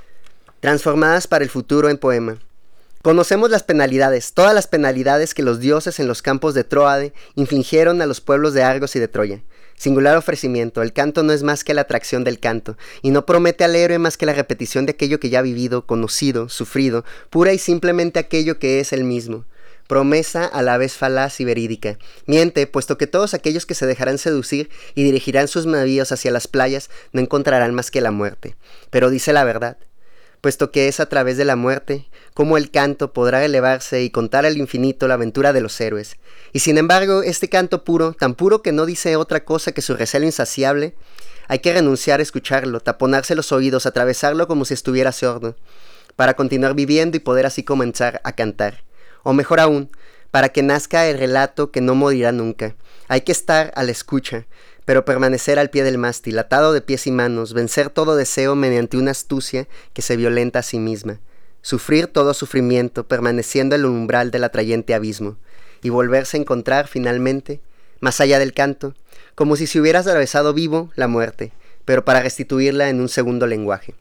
transformadas 0.58 1.28
para 1.28 1.44
el 1.44 1.50
futuro 1.50 1.88
en 1.88 1.98
poema. 1.98 2.38
Conocemos 3.02 3.48
las 3.48 3.62
penalidades, 3.62 4.32
todas 4.32 4.52
las 4.52 4.66
penalidades 4.66 5.34
que 5.34 5.44
los 5.44 5.60
dioses 5.60 6.00
en 6.00 6.08
los 6.08 6.20
campos 6.20 6.52
de 6.52 6.64
Troade 6.64 7.12
infligieron 7.36 8.02
a 8.02 8.06
los 8.06 8.20
pueblos 8.20 8.54
de 8.54 8.64
Argos 8.64 8.96
y 8.96 8.98
de 8.98 9.06
Troya. 9.06 9.40
Singular 9.82 10.16
ofrecimiento, 10.16 10.80
el 10.80 10.92
canto 10.92 11.24
no 11.24 11.32
es 11.32 11.42
más 11.42 11.64
que 11.64 11.74
la 11.74 11.80
atracción 11.80 12.22
del 12.22 12.38
canto, 12.38 12.76
y 13.02 13.10
no 13.10 13.26
promete 13.26 13.64
al 13.64 13.74
héroe 13.74 13.98
más 13.98 14.16
que 14.16 14.26
la 14.26 14.32
repetición 14.32 14.86
de 14.86 14.92
aquello 14.92 15.18
que 15.18 15.28
ya 15.28 15.40
ha 15.40 15.42
vivido, 15.42 15.86
conocido, 15.86 16.48
sufrido, 16.48 17.04
pura 17.30 17.52
y 17.52 17.58
simplemente 17.58 18.20
aquello 18.20 18.60
que 18.60 18.78
es 18.78 18.92
el 18.92 19.02
mismo. 19.02 19.44
Promesa 19.88 20.44
a 20.44 20.62
la 20.62 20.78
vez 20.78 20.92
falaz 20.92 21.40
y 21.40 21.44
verídica. 21.44 21.98
Miente, 22.26 22.68
puesto 22.68 22.96
que 22.96 23.08
todos 23.08 23.34
aquellos 23.34 23.66
que 23.66 23.74
se 23.74 23.86
dejarán 23.86 24.18
seducir 24.18 24.70
y 24.94 25.02
dirigirán 25.02 25.48
sus 25.48 25.66
navíos 25.66 26.12
hacia 26.12 26.30
las 26.30 26.46
playas 26.46 26.88
no 27.10 27.20
encontrarán 27.20 27.74
más 27.74 27.90
que 27.90 28.00
la 28.00 28.12
muerte. 28.12 28.54
Pero 28.90 29.10
dice 29.10 29.32
la 29.32 29.42
verdad. 29.42 29.78
Puesto 30.42 30.72
que 30.72 30.88
es 30.88 31.00
a 31.00 31.06
través 31.06 31.38
de 31.38 31.46
la 31.46 31.56
muerte 31.56 32.04
como 32.34 32.56
el 32.56 32.70
canto 32.70 33.12
podrá 33.12 33.44
elevarse 33.44 34.02
y 34.02 34.10
contar 34.10 34.44
al 34.44 34.56
infinito 34.56 35.06
la 35.06 35.14
aventura 35.14 35.52
de 35.52 35.60
los 35.60 35.80
héroes. 35.80 36.16
Y 36.52 36.58
sin 36.58 36.78
embargo, 36.78 37.22
este 37.22 37.48
canto 37.48 37.84
puro, 37.84 38.12
tan 38.12 38.34
puro 38.34 38.60
que 38.60 38.72
no 38.72 38.84
dice 38.84 39.16
otra 39.16 39.44
cosa 39.44 39.72
que 39.72 39.82
su 39.82 39.94
recelo 39.94 40.26
insaciable, 40.26 40.94
hay 41.46 41.60
que 41.60 41.72
renunciar 41.72 42.20
a 42.20 42.22
escucharlo, 42.24 42.80
taponarse 42.80 43.34
los 43.34 43.52
oídos, 43.52 43.86
atravesarlo 43.86 44.48
como 44.48 44.64
si 44.64 44.74
estuviera 44.74 45.12
sordo, 45.12 45.56
para 46.16 46.34
continuar 46.34 46.74
viviendo 46.74 47.16
y 47.16 47.20
poder 47.20 47.46
así 47.46 47.62
comenzar 47.62 48.20
a 48.24 48.32
cantar. 48.32 48.82
O 49.22 49.32
mejor 49.32 49.60
aún, 49.60 49.90
para 50.32 50.48
que 50.48 50.62
nazca 50.62 51.06
el 51.06 51.18
relato 51.18 51.70
que 51.70 51.80
no 51.80 51.94
morirá 51.94 52.32
nunca. 52.32 52.74
Hay 53.06 53.20
que 53.20 53.32
estar 53.32 53.72
a 53.76 53.82
la 53.84 53.92
escucha, 53.92 54.46
pero 54.84 55.04
permanecer 55.04 55.58
al 55.58 55.70
pie 55.70 55.84
del 55.84 55.98
mástil, 55.98 56.38
atado 56.38 56.72
de 56.72 56.80
pies 56.80 57.06
y 57.06 57.12
manos, 57.12 57.52
vencer 57.52 57.90
todo 57.90 58.16
deseo 58.16 58.54
mediante 58.54 58.96
una 58.96 59.12
astucia 59.12 59.68
que 59.92 60.02
se 60.02 60.16
violenta 60.16 60.60
a 60.60 60.62
sí 60.62 60.78
misma, 60.78 61.20
sufrir 61.62 62.08
todo 62.08 62.34
sufrimiento, 62.34 63.06
permaneciendo 63.06 63.74
en 63.74 63.82
el 63.82 63.86
umbral 63.86 64.30
del 64.30 64.44
atrayente 64.44 64.94
abismo, 64.94 65.36
y 65.82 65.90
volverse 65.90 66.36
a 66.36 66.40
encontrar 66.40 66.88
finalmente, 66.88 67.60
más 68.00 68.20
allá 68.20 68.38
del 68.38 68.52
canto, 68.52 68.94
como 69.34 69.56
si 69.56 69.66
se 69.66 69.80
hubiera 69.80 70.00
atravesado 70.00 70.52
vivo 70.52 70.90
la 70.96 71.08
muerte, 71.08 71.52
pero 71.84 72.04
para 72.04 72.22
restituirla 72.22 72.88
en 72.88 73.00
un 73.00 73.08
segundo 73.08 73.46
lenguaje. 73.46 73.94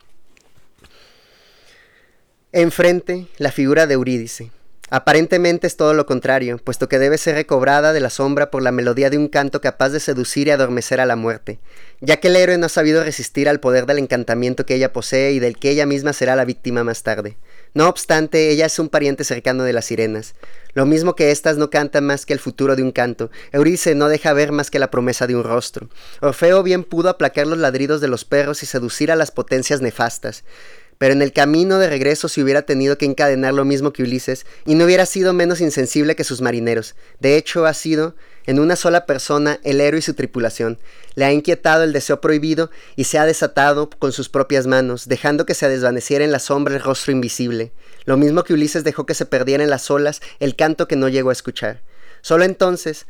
Enfrente, 2.51 3.27
la 3.37 3.51
figura 3.51 3.87
de 3.87 3.93
Eurídice, 3.93 4.51
Aparentemente 4.93 5.67
es 5.67 5.77
todo 5.77 5.93
lo 5.93 6.05
contrario, 6.05 6.57
puesto 6.57 6.89
que 6.89 6.99
debe 6.99 7.17
ser 7.17 7.35
recobrada 7.35 7.93
de 7.93 8.01
la 8.01 8.09
sombra 8.09 8.51
por 8.51 8.61
la 8.61 8.73
melodía 8.73 9.09
de 9.09 9.17
un 9.17 9.29
canto 9.29 9.61
capaz 9.61 9.87
de 9.91 10.01
seducir 10.01 10.47
y 10.47 10.51
adormecer 10.51 10.99
a 10.99 11.05
la 11.05 11.15
muerte, 11.15 11.59
ya 12.01 12.17
que 12.17 12.27
el 12.27 12.35
héroe 12.35 12.57
no 12.57 12.65
ha 12.65 12.69
sabido 12.69 13.01
resistir 13.01 13.47
al 13.47 13.61
poder 13.61 13.85
del 13.85 13.99
encantamiento 13.99 14.65
que 14.65 14.75
ella 14.75 14.91
posee 14.91 15.31
y 15.31 15.39
del 15.39 15.57
que 15.57 15.69
ella 15.69 15.85
misma 15.85 16.11
será 16.11 16.35
la 16.35 16.43
víctima 16.43 16.83
más 16.83 17.03
tarde. 17.03 17.37
No 17.73 17.87
obstante, 17.87 18.49
ella 18.49 18.65
es 18.65 18.79
un 18.79 18.89
pariente 18.89 19.23
cercano 19.23 19.63
de 19.63 19.71
las 19.71 19.85
sirenas. 19.85 20.35
Lo 20.73 20.85
mismo 20.85 21.15
que 21.15 21.31
éstas 21.31 21.55
no 21.55 21.69
cantan 21.69 22.05
más 22.05 22.25
que 22.25 22.33
el 22.33 22.39
futuro 22.39 22.75
de 22.75 22.83
un 22.83 22.91
canto, 22.91 23.31
Eurice 23.53 23.95
no 23.95 24.09
deja 24.09 24.33
ver 24.33 24.51
más 24.51 24.69
que 24.69 24.79
la 24.79 24.91
promesa 24.91 25.25
de 25.25 25.37
un 25.37 25.45
rostro. 25.45 25.87
Orfeo 26.19 26.63
bien 26.63 26.83
pudo 26.83 27.07
aplacar 27.07 27.47
los 27.47 27.59
ladridos 27.59 28.01
de 28.01 28.09
los 28.09 28.25
perros 28.25 28.61
y 28.61 28.65
seducir 28.65 29.09
a 29.09 29.15
las 29.15 29.31
potencias 29.31 29.79
nefastas 29.79 30.43
pero 31.01 31.13
en 31.13 31.23
el 31.23 31.33
camino 31.33 31.79
de 31.79 31.89
regreso 31.89 32.27
se 32.27 32.43
hubiera 32.43 32.61
tenido 32.61 32.99
que 32.99 33.07
encadenar 33.07 33.55
lo 33.55 33.65
mismo 33.65 33.91
que 33.91 34.03
Ulises 34.03 34.45
y 34.67 34.75
no 34.75 34.85
hubiera 34.85 35.07
sido 35.07 35.33
menos 35.33 35.59
insensible 35.59 36.15
que 36.15 36.23
sus 36.23 36.41
marineros. 36.41 36.93
De 37.19 37.37
hecho, 37.37 37.65
ha 37.65 37.73
sido 37.73 38.13
en 38.45 38.59
una 38.59 38.75
sola 38.75 39.07
persona 39.07 39.59
el 39.63 39.81
héroe 39.81 39.97
y 39.97 40.03
su 40.03 40.13
tripulación. 40.13 40.77
Le 41.15 41.25
ha 41.25 41.31
inquietado 41.31 41.83
el 41.83 41.91
deseo 41.91 42.21
prohibido 42.21 42.69
y 42.95 43.05
se 43.05 43.17
ha 43.17 43.25
desatado 43.25 43.89
con 43.89 44.11
sus 44.11 44.29
propias 44.29 44.67
manos, 44.67 45.07
dejando 45.07 45.47
que 45.47 45.55
se 45.55 45.67
desvaneciera 45.67 46.23
en 46.23 46.31
la 46.31 46.37
sombra 46.37 46.75
el 46.75 46.83
rostro 46.83 47.11
invisible. 47.11 47.71
Lo 48.05 48.15
mismo 48.15 48.43
que 48.43 48.53
Ulises 48.53 48.83
dejó 48.83 49.07
que 49.07 49.15
se 49.15 49.25
perdiera 49.25 49.63
en 49.63 49.71
las 49.71 49.89
olas 49.89 50.21
el 50.39 50.55
canto 50.55 50.87
que 50.87 50.97
no 50.97 51.09
llegó 51.09 51.31
a 51.31 51.33
escuchar. 51.33 51.81
Solo 52.21 52.43
entonces 52.43 53.07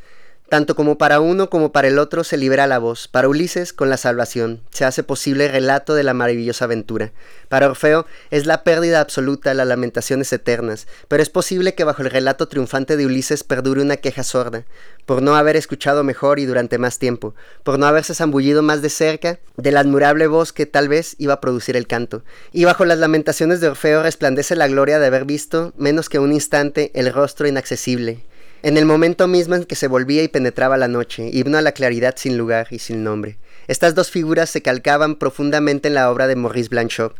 tanto 0.51 0.75
como 0.75 0.97
para 0.97 1.21
uno 1.21 1.49
como 1.49 1.71
para 1.71 1.87
el 1.87 1.97
otro 1.97 2.25
se 2.25 2.35
libera 2.35 2.67
la 2.67 2.77
voz. 2.77 3.07
Para 3.07 3.29
Ulises, 3.29 3.71
con 3.71 3.89
la 3.89 3.95
salvación, 3.95 4.59
se 4.69 4.83
hace 4.83 5.01
posible 5.01 5.45
el 5.45 5.51
relato 5.53 5.95
de 5.95 6.03
la 6.03 6.13
maravillosa 6.13 6.65
aventura. 6.65 7.13
Para 7.47 7.69
Orfeo, 7.69 8.05
es 8.31 8.45
la 8.45 8.65
pérdida 8.65 8.99
absoluta, 8.99 9.53
las 9.53 9.65
lamentaciones 9.65 10.33
eternas. 10.33 10.87
Pero 11.07 11.23
es 11.23 11.29
posible 11.29 11.73
que 11.73 11.85
bajo 11.85 12.01
el 12.01 12.09
relato 12.09 12.49
triunfante 12.49 12.97
de 12.97 13.05
Ulises 13.05 13.45
perdure 13.45 13.81
una 13.81 13.95
queja 13.95 14.25
sorda, 14.25 14.65
por 15.05 15.21
no 15.21 15.37
haber 15.37 15.55
escuchado 15.55 16.03
mejor 16.03 16.37
y 16.37 16.45
durante 16.45 16.77
más 16.77 16.99
tiempo, 16.99 17.33
por 17.63 17.79
no 17.79 17.85
haberse 17.85 18.13
zambullido 18.13 18.61
más 18.61 18.81
de 18.81 18.89
cerca 18.89 19.39
de 19.55 19.71
la 19.71 19.79
admirable 19.79 20.27
voz 20.27 20.51
que 20.51 20.65
tal 20.65 20.89
vez 20.89 21.15
iba 21.17 21.35
a 21.35 21.39
producir 21.39 21.77
el 21.77 21.87
canto. 21.87 22.23
Y 22.51 22.65
bajo 22.65 22.83
las 22.83 22.99
lamentaciones 22.99 23.61
de 23.61 23.69
Orfeo 23.69 24.03
resplandece 24.03 24.57
la 24.57 24.67
gloria 24.67 24.99
de 24.99 25.07
haber 25.07 25.23
visto, 25.23 25.71
menos 25.77 26.09
que 26.09 26.19
un 26.19 26.33
instante, 26.33 26.91
el 26.93 27.13
rostro 27.13 27.47
inaccesible, 27.47 28.25
en 28.63 28.77
el 28.77 28.85
momento 28.85 29.27
mismo 29.27 29.55
en 29.55 29.65
que 29.65 29.75
se 29.75 29.87
volvía 29.87 30.21
y 30.23 30.27
penetraba 30.27 30.77
la 30.77 30.87
noche, 30.87 31.29
himno 31.33 31.57
a 31.57 31.61
la 31.61 31.71
claridad 31.71 32.15
sin 32.17 32.37
lugar 32.37 32.67
y 32.69 32.79
sin 32.79 33.03
nombre. 33.03 33.37
Estas 33.67 33.95
dos 33.95 34.11
figuras 34.11 34.49
se 34.49 34.61
calcaban 34.61 35.15
profundamente 35.15 35.87
en 35.87 35.95
la 35.95 36.11
obra 36.11 36.27
de 36.27 36.35
Maurice 36.35 36.69
Blanchot. 36.69 37.15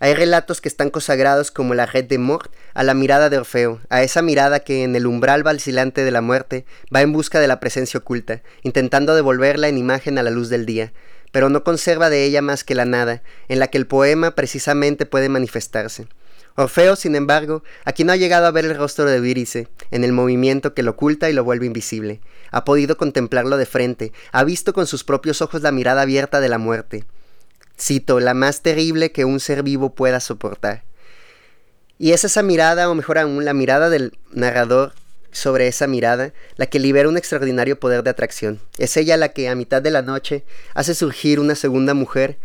Hay 0.00 0.14
relatos 0.14 0.60
que 0.60 0.68
están 0.68 0.90
consagrados 0.90 1.50
como 1.50 1.74
la 1.74 1.86
red 1.86 2.04
de 2.04 2.18
Mort 2.18 2.52
a 2.74 2.82
la 2.84 2.94
mirada 2.94 3.30
de 3.30 3.38
Orfeo, 3.38 3.80
a 3.88 4.02
esa 4.02 4.22
mirada 4.22 4.60
que 4.60 4.84
en 4.84 4.94
el 4.94 5.06
umbral 5.06 5.42
vacilante 5.42 6.04
de 6.04 6.10
la 6.10 6.20
muerte 6.20 6.64
va 6.94 7.02
en 7.02 7.12
busca 7.12 7.40
de 7.40 7.48
la 7.48 7.60
presencia 7.60 7.98
oculta, 7.98 8.42
intentando 8.62 9.14
devolverla 9.14 9.68
en 9.68 9.78
imagen 9.78 10.18
a 10.18 10.22
la 10.22 10.30
luz 10.30 10.48
del 10.48 10.66
día, 10.66 10.92
pero 11.32 11.50
no 11.50 11.64
conserva 11.64 12.10
de 12.10 12.24
ella 12.24 12.42
más 12.42 12.64
que 12.64 12.74
la 12.74 12.84
nada, 12.84 13.22
en 13.48 13.58
la 13.58 13.68
que 13.68 13.78
el 13.78 13.86
poema 13.86 14.32
precisamente 14.32 15.06
puede 15.06 15.28
manifestarse. 15.28 16.06
Orfeo, 16.58 16.96
sin 16.96 17.14
embargo, 17.14 17.62
aquí 17.84 18.02
no 18.02 18.10
ha 18.10 18.16
llegado 18.16 18.44
a 18.46 18.50
ver 18.50 18.64
el 18.64 18.76
rostro 18.76 19.04
de 19.04 19.18
Eurídice, 19.18 19.68
en 19.92 20.02
el 20.02 20.12
movimiento 20.12 20.74
que 20.74 20.82
lo 20.82 20.90
oculta 20.90 21.30
y 21.30 21.32
lo 21.32 21.44
vuelve 21.44 21.66
invisible. 21.66 22.20
Ha 22.50 22.64
podido 22.64 22.96
contemplarlo 22.96 23.56
de 23.56 23.64
frente, 23.64 24.12
ha 24.32 24.42
visto 24.42 24.72
con 24.72 24.88
sus 24.88 25.04
propios 25.04 25.40
ojos 25.40 25.62
la 25.62 25.70
mirada 25.70 26.02
abierta 26.02 26.40
de 26.40 26.48
la 26.48 26.58
muerte. 26.58 27.04
Cito, 27.80 28.18
la 28.18 28.34
más 28.34 28.62
terrible 28.62 29.12
que 29.12 29.24
un 29.24 29.38
ser 29.38 29.62
vivo 29.62 29.94
pueda 29.94 30.18
soportar. 30.18 30.82
Y 31.96 32.10
es 32.10 32.24
esa 32.24 32.42
mirada, 32.42 32.90
o 32.90 32.94
mejor 32.96 33.18
aún, 33.18 33.44
la 33.44 33.54
mirada 33.54 33.88
del 33.88 34.18
narrador 34.32 34.94
sobre 35.30 35.68
esa 35.68 35.86
mirada, 35.86 36.32
la 36.56 36.66
que 36.66 36.80
libera 36.80 37.08
un 37.08 37.16
extraordinario 37.16 37.78
poder 37.78 38.02
de 38.02 38.10
atracción. 38.10 38.58
Es 38.78 38.96
ella 38.96 39.16
la 39.16 39.28
que, 39.28 39.48
a 39.48 39.54
mitad 39.54 39.80
de 39.80 39.92
la 39.92 40.02
noche, 40.02 40.44
hace 40.74 40.96
surgir 40.96 41.38
una 41.38 41.54
segunda 41.54 41.94
mujer 41.94 42.36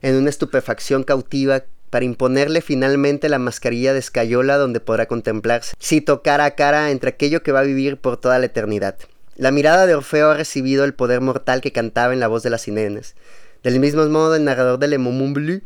en 0.00 0.14
una 0.14 0.30
estupefacción 0.30 1.04
cautiva 1.04 1.64
para 1.90 2.04
imponerle 2.04 2.62
finalmente 2.62 3.28
la 3.28 3.38
mascarilla 3.38 3.92
de 3.92 3.98
escayola 3.98 4.56
donde 4.56 4.80
podrá 4.80 5.06
contemplarse, 5.06 5.74
cito 5.80 6.22
cara 6.22 6.44
a 6.44 6.52
cara 6.52 6.90
entre 6.90 7.10
aquello 7.10 7.42
que 7.42 7.52
va 7.52 7.60
a 7.60 7.64
vivir 7.64 7.98
por 7.98 8.16
toda 8.16 8.38
la 8.38 8.46
eternidad. 8.46 8.96
La 9.36 9.50
mirada 9.50 9.86
de 9.86 9.94
Orfeo 9.94 10.30
ha 10.30 10.36
recibido 10.36 10.84
el 10.84 10.94
poder 10.94 11.20
mortal 11.20 11.60
que 11.60 11.72
cantaba 11.72 12.12
en 12.12 12.20
la 12.20 12.28
voz 12.28 12.42
de 12.42 12.50
las 12.50 12.62
sirenas. 12.62 13.14
Del 13.62 13.80
mismo 13.80 14.06
modo, 14.06 14.36
el 14.36 14.44
narrador 14.44 14.78
de 14.78 14.88
Le 14.88 14.98
Bleu 14.98 15.62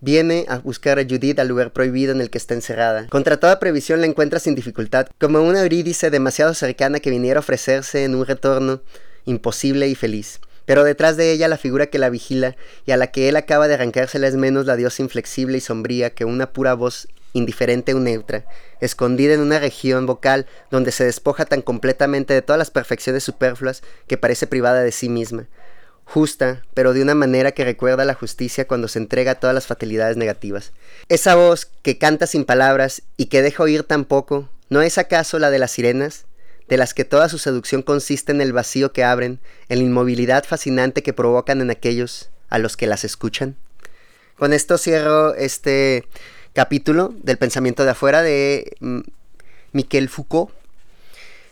viene 0.00 0.46
a 0.48 0.58
buscar 0.58 0.98
a 0.98 1.04
Judith 1.04 1.38
al 1.38 1.48
lugar 1.48 1.72
prohibido 1.72 2.12
en 2.12 2.20
el 2.20 2.28
que 2.28 2.38
está 2.38 2.54
encerrada. 2.54 3.06
Contra 3.08 3.38
toda 3.38 3.60
previsión 3.60 4.00
la 4.00 4.06
encuentra 4.06 4.40
sin 4.40 4.54
dificultad, 4.54 5.06
como 5.18 5.40
una 5.40 5.62
Eurídice 5.62 6.10
demasiado 6.10 6.54
cercana 6.54 7.00
que 7.00 7.10
viniera 7.10 7.38
a 7.38 7.40
ofrecerse 7.40 8.04
en 8.04 8.16
un 8.16 8.26
retorno 8.26 8.82
imposible 9.24 9.88
y 9.88 9.94
feliz 9.94 10.40
pero 10.64 10.84
detrás 10.84 11.16
de 11.16 11.32
ella 11.32 11.48
la 11.48 11.56
figura 11.56 11.86
que 11.86 11.98
la 11.98 12.10
vigila 12.10 12.56
y 12.86 12.92
a 12.92 12.96
la 12.96 13.08
que 13.08 13.28
él 13.28 13.36
acaba 13.36 13.68
de 13.68 13.74
arrancársela 13.74 14.26
es 14.26 14.36
menos 14.36 14.66
la 14.66 14.76
diosa 14.76 15.02
inflexible 15.02 15.58
y 15.58 15.60
sombría 15.60 16.10
que 16.10 16.24
una 16.24 16.52
pura 16.52 16.74
voz 16.74 17.08
indiferente 17.32 17.94
o 17.94 18.00
neutra, 18.00 18.44
escondida 18.80 19.34
en 19.34 19.40
una 19.40 19.58
región 19.58 20.06
vocal 20.06 20.46
donde 20.70 20.92
se 20.92 21.04
despoja 21.04 21.44
tan 21.44 21.62
completamente 21.62 22.34
de 22.34 22.42
todas 22.42 22.58
las 22.58 22.70
perfecciones 22.70 23.24
superfluas 23.24 23.82
que 24.06 24.18
parece 24.18 24.46
privada 24.46 24.82
de 24.82 24.92
sí 24.92 25.08
misma, 25.08 25.46
justa, 26.04 26.62
pero 26.74 26.92
de 26.92 27.02
una 27.02 27.14
manera 27.14 27.52
que 27.52 27.64
recuerda 27.64 28.02
a 28.02 28.06
la 28.06 28.14
justicia 28.14 28.66
cuando 28.66 28.88
se 28.88 28.98
entrega 28.98 29.32
a 29.32 29.40
todas 29.40 29.54
las 29.54 29.66
fatalidades 29.66 30.16
negativas. 30.16 30.72
Esa 31.08 31.34
voz 31.34 31.66
que 31.66 31.98
canta 31.98 32.26
sin 32.26 32.44
palabras 32.44 33.02
y 33.16 33.26
que 33.26 33.42
deja 33.42 33.62
oír 33.62 33.82
tan 33.82 34.04
poco, 34.04 34.48
¿no 34.68 34.82
es 34.82 34.98
acaso 34.98 35.38
la 35.38 35.50
de 35.50 35.58
las 35.58 35.70
sirenas? 35.70 36.26
De 36.68 36.76
las 36.76 36.94
que 36.94 37.04
toda 37.04 37.28
su 37.28 37.38
seducción 37.38 37.82
consiste 37.82 38.32
en 38.32 38.40
el 38.40 38.52
vacío 38.52 38.92
que 38.92 39.04
abren, 39.04 39.40
en 39.68 39.78
la 39.78 39.84
inmovilidad 39.84 40.44
fascinante 40.44 41.02
que 41.02 41.12
provocan 41.12 41.60
en 41.60 41.70
aquellos 41.70 42.30
a 42.48 42.58
los 42.58 42.76
que 42.76 42.86
las 42.86 43.04
escuchan. 43.04 43.56
Con 44.36 44.52
esto 44.52 44.78
cierro 44.78 45.34
este 45.34 46.06
capítulo 46.52 47.14
del 47.22 47.38
pensamiento 47.38 47.84
de 47.84 47.90
afuera 47.90 48.22
de 48.22 48.76
mm, 48.80 49.00
Miquel 49.72 50.08
Foucault. 50.08 50.50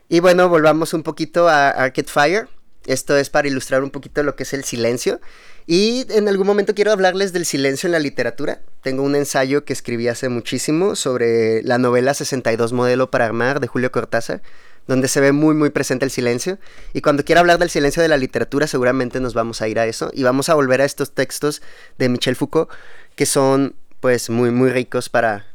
Y 0.08 0.20
bueno, 0.20 0.48
volvamos 0.48 0.92
un 0.92 1.02
poquito 1.02 1.48
a 1.48 1.70
Arcade 1.70 2.08
Fire. 2.08 2.48
Esto 2.86 3.16
es 3.16 3.30
para 3.30 3.46
ilustrar 3.46 3.82
un 3.82 3.90
poquito 3.90 4.22
lo 4.22 4.34
que 4.34 4.42
es 4.42 4.52
el 4.52 4.64
silencio. 4.64 5.20
Y 5.66 6.06
en 6.10 6.28
algún 6.28 6.46
momento 6.46 6.74
quiero 6.74 6.90
hablarles 6.90 7.32
del 7.32 7.46
silencio 7.46 7.86
en 7.86 7.92
la 7.92 7.98
literatura. 7.98 8.60
Tengo 8.82 9.02
un 9.02 9.14
ensayo 9.14 9.64
que 9.64 9.72
escribí 9.72 10.08
hace 10.08 10.28
muchísimo 10.28 10.96
sobre 10.96 11.62
la 11.62 11.78
novela 11.78 12.12
62 12.12 12.72
Modelo 12.72 13.10
para 13.10 13.26
Armar 13.26 13.60
de 13.60 13.68
Julio 13.68 13.92
Cortázar 13.92 14.42
donde 14.86 15.08
se 15.08 15.20
ve 15.20 15.32
muy 15.32 15.54
muy 15.54 15.70
presente 15.70 16.04
el 16.04 16.10
silencio. 16.10 16.58
Y 16.92 17.00
cuando 17.00 17.24
quiera 17.24 17.40
hablar 17.40 17.58
del 17.58 17.70
silencio 17.70 18.02
de 18.02 18.08
la 18.08 18.16
literatura, 18.16 18.66
seguramente 18.66 19.20
nos 19.20 19.34
vamos 19.34 19.62
a 19.62 19.68
ir 19.68 19.78
a 19.78 19.86
eso 19.86 20.10
y 20.12 20.22
vamos 20.22 20.48
a 20.48 20.54
volver 20.54 20.80
a 20.80 20.84
estos 20.84 21.12
textos 21.12 21.62
de 21.98 22.08
Michel 22.08 22.36
Foucault 22.36 22.70
que 23.14 23.26
son 23.26 23.74
pues 24.00 24.30
muy 24.30 24.50
muy 24.50 24.70
ricos 24.70 25.08
para, 25.08 25.46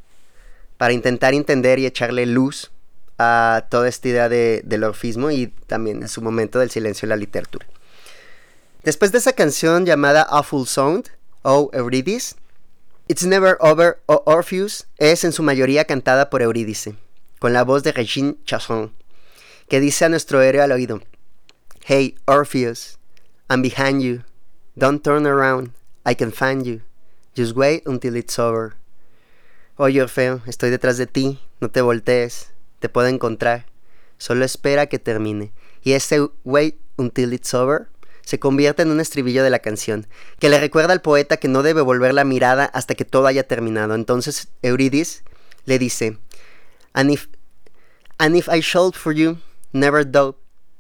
para 0.78 0.94
intentar 0.94 1.34
entender 1.34 1.80
y 1.80 1.86
echarle 1.86 2.26
luz 2.26 2.72
a 3.18 3.66
toda 3.70 3.88
esta 3.88 4.08
idea 4.08 4.30
de, 4.30 4.62
del 4.66 4.84
orfismo 4.84 5.32
y 5.32 5.48
también 5.68 6.02
en 6.02 6.10
su 6.10 6.22
momento 6.22 6.60
del 6.60 6.70
silencio 6.70 7.06
en 7.06 7.10
la 7.10 7.16
literatura. 7.16 7.66
Después 8.84 9.12
de 9.12 9.18
esa 9.18 9.34
canción 9.34 9.86
llamada 9.86 10.22
Awful 10.22 10.68
Sound 10.68 11.10
o 11.42 11.70
Eurydice, 11.74 12.36
It's 13.08 13.26
Never 13.26 13.58
Over 13.60 14.00
o 14.06 14.24
Orpheus 14.26 14.86
es 14.98 15.24
en 15.24 15.32
su 15.32 15.44
mayoría 15.44 15.86
cantada 15.86 16.30
por 16.30 16.42
Eurídice, 16.42 16.96
con 17.40 17.54
la 17.54 17.64
voz 17.64 17.84
de 17.84 17.92
Regine 17.92 18.36
Chasson 18.46 18.92
que 19.68 19.80
dice 19.80 20.06
a 20.06 20.10
nuestro 20.10 20.42
héroe 20.42 20.62
al 20.62 20.72
oído, 20.72 21.02
Hey, 21.86 22.16
Orpheus, 22.26 22.98
I'm 23.50 23.62
behind 23.62 24.02
you. 24.02 24.24
Don't 24.76 25.04
turn 25.04 25.26
around. 25.26 25.72
I 26.06 26.16
can 26.16 26.32
find 26.32 26.66
you. 26.66 26.82
Just 27.36 27.56
wait 27.56 27.84
until 27.86 28.16
it's 28.16 28.40
over. 28.40 28.76
Oye, 29.78 30.02
Orfeo, 30.02 30.42
estoy 30.48 30.70
detrás 30.70 30.98
de 30.98 31.06
ti, 31.06 31.40
no 31.60 31.70
te 31.70 31.82
voltees, 31.82 32.52
te 32.80 32.90
puedo 32.90 33.08
encontrar. 33.08 33.66
Solo 34.18 34.46
espera 34.46 34.88
que 34.88 35.00
termine. 35.00 35.52
Y 35.84 35.94
ese 35.94 36.30
wait 36.44 36.80
until 36.98 37.34
it's 37.34 37.54
over 37.54 37.90
se 38.26 38.40
convierte 38.40 38.82
en 38.82 38.90
un 38.90 39.00
estribillo 39.00 39.44
de 39.44 39.52
la 39.52 39.60
canción, 39.60 40.08
que 40.40 40.50
le 40.50 40.60
recuerda 40.60 40.94
al 40.94 41.02
poeta 41.02 41.38
que 41.38 41.48
no 41.48 41.62
debe 41.62 41.82
volver 41.82 42.14
la 42.14 42.24
mirada 42.24 42.66
hasta 42.66 42.96
que 42.96 43.06
todo 43.06 43.28
haya 43.28 43.48
terminado. 43.48 43.94
Entonces 43.94 44.48
Eurídice 44.64 45.24
le 45.66 45.78
dice, 45.78 46.18
and 46.94 47.12
if, 47.12 47.28
and 48.18 48.36
if 48.36 48.48
I 48.48 48.62
shout 48.62 48.96
for 48.96 49.14
you, 49.14 49.38
never 49.76 50.10
doubt, 50.10 50.38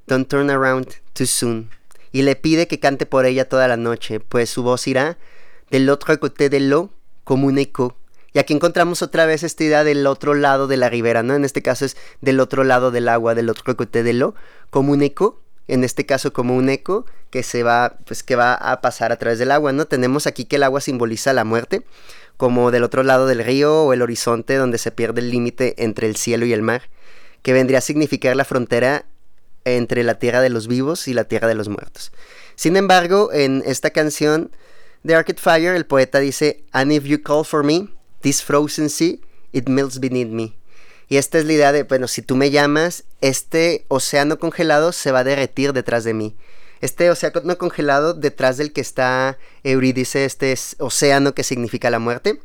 don't 0.08 0.27
turn 0.27 0.49
around 0.49 0.88
too 1.13 1.25
soon. 1.25 1.69
Y 2.12 2.21
le 2.21 2.36
pide 2.36 2.67
que 2.67 2.79
cante 2.79 3.05
por 3.05 3.25
ella 3.25 3.47
toda 3.47 3.67
la 3.67 3.77
noche, 3.77 4.19
pues 4.19 4.49
su 4.49 4.63
voz 4.63 4.88
irá 4.88 5.17
del 5.69 5.89
otro 5.89 6.17
côté 6.19 6.49
de 6.49 6.62
lo 6.62 6.89
como 7.23 7.47
un 7.47 7.58
eco. 7.58 7.97
Y 8.34 8.39
aquí 8.39 8.53
encontramos 8.53 9.01
otra 9.01 9.25
vez 9.25 9.43
esta 9.43 9.63
idea 9.63 9.84
del 9.84 10.08
otro 10.08 10.34
lado 10.34 10.67
de 10.67 10.77
la 10.77 10.89
ribera, 10.89 11.23
¿no? 11.23 11.36
En 11.36 11.45
este 11.45 11.62
caso 11.62 11.86
es 11.86 11.97
del 12.21 12.39
otro 12.39 12.63
lado 12.63 12.91
del 12.91 13.08
agua, 13.08 13.36
del 13.36 13.49
otro 13.49 13.75
côté 13.75 14.03
de 14.03 14.13
lo, 14.13 14.36
como 14.69 14.93
un 14.93 15.01
eco, 15.01 15.41
en 15.67 15.84
este 15.84 16.05
caso 16.05 16.31
como 16.31 16.55
un 16.55 16.69
eco 16.69 17.05
que 17.29 17.43
se 17.43 17.63
va, 17.63 17.97
pues 18.05 18.23
que 18.23 18.36
va 18.36 18.53
a 18.53 18.81
pasar 18.81 19.12
a 19.12 19.17
través 19.17 19.39
del 19.39 19.51
agua, 19.51 19.73
¿no? 19.73 19.86
Tenemos 19.86 20.27
aquí 20.27 20.45
que 20.45 20.58
el 20.58 20.63
agua 20.63 20.81
simboliza 20.81 21.34
la 21.34 21.43
muerte, 21.43 21.84
como 22.38 22.71
del 22.71 22.84
otro 22.84 23.03
lado 23.03 23.25
del 23.25 23.43
río 23.43 23.84
o 23.84 23.93
el 23.93 24.01
horizonte 24.01 24.55
donde 24.55 24.77
se 24.77 24.91
pierde 24.91 25.21
el 25.21 25.31
límite 25.31 25.84
entre 25.84 26.08
el 26.08 26.15
cielo 26.15 26.45
y 26.45 26.53
el 26.53 26.62
mar, 26.62 26.84
que 27.45 27.53
vendría 27.53 27.77
a 27.77 27.81
significar 27.81 28.36
la 28.36 28.43
frontera 28.43 29.05
entre 29.65 30.01
la 30.01 30.15
tierra 30.15 30.41
de 30.41 30.49
los 30.49 30.67
vivos 30.67 31.08
y 31.08 31.13
la 31.13 31.25
tierra 31.25 31.47
de 31.47 31.53
los 31.53 31.69
muertos. 31.69 32.12
Sin 32.55 32.75
embargo, 32.75 33.31
en 33.31 33.62
esta 33.67 33.91
canción 33.91 34.49
de 35.03 35.13
Arcade 35.13 35.39
Fire, 35.39 35.75
el 35.75 35.86
poeta 35.86 36.17
dice, 36.17 36.63
And 36.71 36.91
if 36.91 37.03
you 37.03 37.21
call 37.21 37.45
for 37.45 37.63
me, 37.63 37.93
this 38.21 38.41
frozen 38.41 38.89
sea, 38.89 39.19
it 39.51 39.69
melts 39.69 39.99
beneath 39.99 40.29
me. 40.29 40.58
Y 41.08 41.17
esta 41.17 41.38
es 41.38 41.45
la 41.45 41.53
idea 41.53 41.71
de, 41.71 41.84
bueno, 41.84 42.08
si 42.08 42.23
tú 42.23 42.36
me 42.36 42.49
llamas, 42.49 43.03
este 43.21 43.86
océano 43.89 44.39
congelado 44.39 44.91
se 44.91 45.12
va 45.12 45.19
a 45.19 45.23
derretir 45.23 45.71
detrás 45.71 46.03
de 46.03 46.15
mí. 46.15 46.36
Este 46.81 47.12
océano 47.12 47.60
congelado 47.60 48.15
detrás 48.15 48.58
del 48.58 48.73
que 48.73 48.81
está 48.81 49.38
Eurídice, 49.63 50.25
este 50.25 50.55
océano 50.79 51.36
que 51.36 51.43
significa 51.43 51.91
la 51.91 51.99
muerte. 51.99 52.41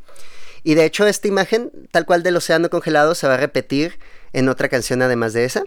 Y 0.62 0.74
de 0.74 0.84
hecho 0.84 1.06
esta 1.06 1.26
imagen, 1.26 1.72
tal 1.90 2.04
cual 2.04 2.22
del 2.22 2.36
océano 2.36 2.68
congelado, 2.68 3.14
se 3.14 3.26
va 3.26 3.34
a 3.34 3.38
repetir 3.38 3.98
en 4.32 4.48
otra 4.48 4.68
canción 4.68 5.02
además 5.02 5.32
de 5.32 5.44
esa. 5.44 5.64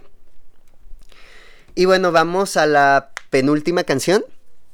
Y 1.74 1.86
bueno, 1.86 2.12
vamos 2.12 2.56
a 2.56 2.66
la 2.66 3.10
penúltima 3.30 3.84
canción, 3.84 4.24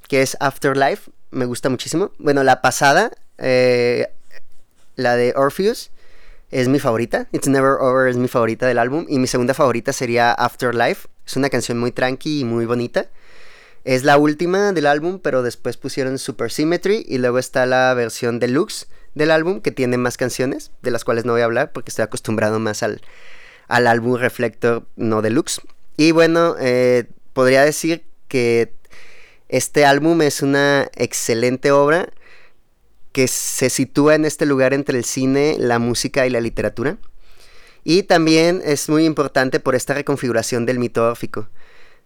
que 0.06 0.22
es 0.22 0.36
Afterlife. 0.40 1.10
Me 1.30 1.46
gusta 1.46 1.70
muchísimo. 1.70 2.12
Bueno, 2.18 2.42
la 2.42 2.60
pasada, 2.60 3.12
eh, 3.38 4.08
la 4.96 5.16
de 5.16 5.32
Orpheus, 5.34 5.90
es 6.50 6.68
mi 6.68 6.78
favorita. 6.78 7.26
It's 7.32 7.48
Never 7.48 7.76
Over 7.80 8.08
es 8.08 8.16
mi 8.16 8.28
favorita 8.28 8.66
del 8.66 8.78
álbum. 8.78 9.06
Y 9.08 9.18
mi 9.18 9.26
segunda 9.26 9.54
favorita 9.54 9.92
sería 9.92 10.32
Afterlife. 10.32 11.08
Es 11.26 11.36
una 11.36 11.48
canción 11.48 11.78
muy 11.78 11.92
tranqui 11.92 12.40
y 12.40 12.44
muy 12.44 12.66
bonita. 12.66 13.06
Es 13.84 14.04
la 14.04 14.18
última 14.18 14.72
del 14.72 14.86
álbum, 14.86 15.20
pero 15.20 15.42
después 15.42 15.78
pusieron 15.78 16.18
Super 16.18 16.50
Symmetry 16.50 17.06
y 17.08 17.16
luego 17.16 17.38
está 17.38 17.64
la 17.64 17.94
versión 17.94 18.38
deluxe 18.38 18.88
del 19.14 19.30
álbum 19.30 19.62
que 19.62 19.72
tiene 19.72 19.96
más 19.96 20.18
canciones, 20.18 20.70
de 20.82 20.90
las 20.90 21.04
cuales 21.04 21.24
no 21.24 21.32
voy 21.32 21.40
a 21.40 21.46
hablar 21.46 21.72
porque 21.72 21.90
estoy 21.90 22.02
acostumbrado 22.02 22.58
más 22.58 22.82
al, 22.82 23.00
al 23.70 23.86
álbum 23.86 24.16
Reflector 24.18 24.84
no 24.96 25.22
deluxe. 25.22 25.62
Y 25.96 26.10
bueno, 26.10 26.56
eh, 26.58 27.04
podría 27.32 27.64
decir 27.64 28.02
que 28.28 28.72
este 29.48 29.84
álbum 29.84 30.20
es 30.22 30.42
una 30.42 30.90
excelente 30.94 31.70
obra 31.70 32.10
que 33.12 33.28
se 33.28 33.70
sitúa 33.70 34.16
en 34.16 34.24
este 34.24 34.44
lugar 34.44 34.74
entre 34.74 34.98
el 34.98 35.04
cine, 35.04 35.56
la 35.58 35.78
música 35.78 36.26
y 36.26 36.30
la 36.30 36.40
literatura. 36.40 36.98
Y 37.84 38.02
también 38.02 38.60
es 38.64 38.88
muy 38.88 39.04
importante 39.04 39.60
por 39.60 39.74
esta 39.74 39.94
reconfiguración 39.94 40.66
del 40.66 40.78
mito 40.78 41.06
órfico. 41.06 41.48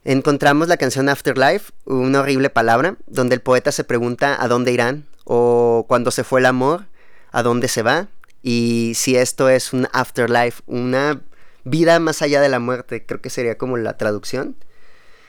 Encontramos 0.05 0.68
la 0.68 0.77
canción 0.77 1.09
Afterlife, 1.09 1.72
una 1.87 2.20
horrible 2.20 2.50
palabra, 2.50 2.96
donde 3.07 3.37
el 3.37 3.40
poeta 3.40 3.72
se 3.72 3.85
pregunta 3.85 4.40
a 4.40 4.48
dónde 4.48 4.70
irán, 4.70 5.07
o 5.24 5.87
cuando 5.88 6.11
se 6.11 6.24
fue 6.24 6.40
el 6.40 6.46
amor, 6.46 6.85
a 7.33 7.42
dónde 7.42 7.68
se 7.68 7.83
va, 7.83 8.09
y 8.42 8.92
si 8.96 9.16
esto 9.16 9.48
es 9.48 9.72
un 9.72 9.88
afterlife, 9.92 10.62
una 10.66 11.22
vida 11.64 11.98
más 11.98 12.22
allá 12.22 12.40
de 12.40 12.48
la 12.48 12.59
muerte, 12.59 13.05
creo 13.05 13.20
que 13.20 13.31
sería 13.31 13.59
como 13.59 13.77
la 13.77 13.96
traducción. 13.96 14.57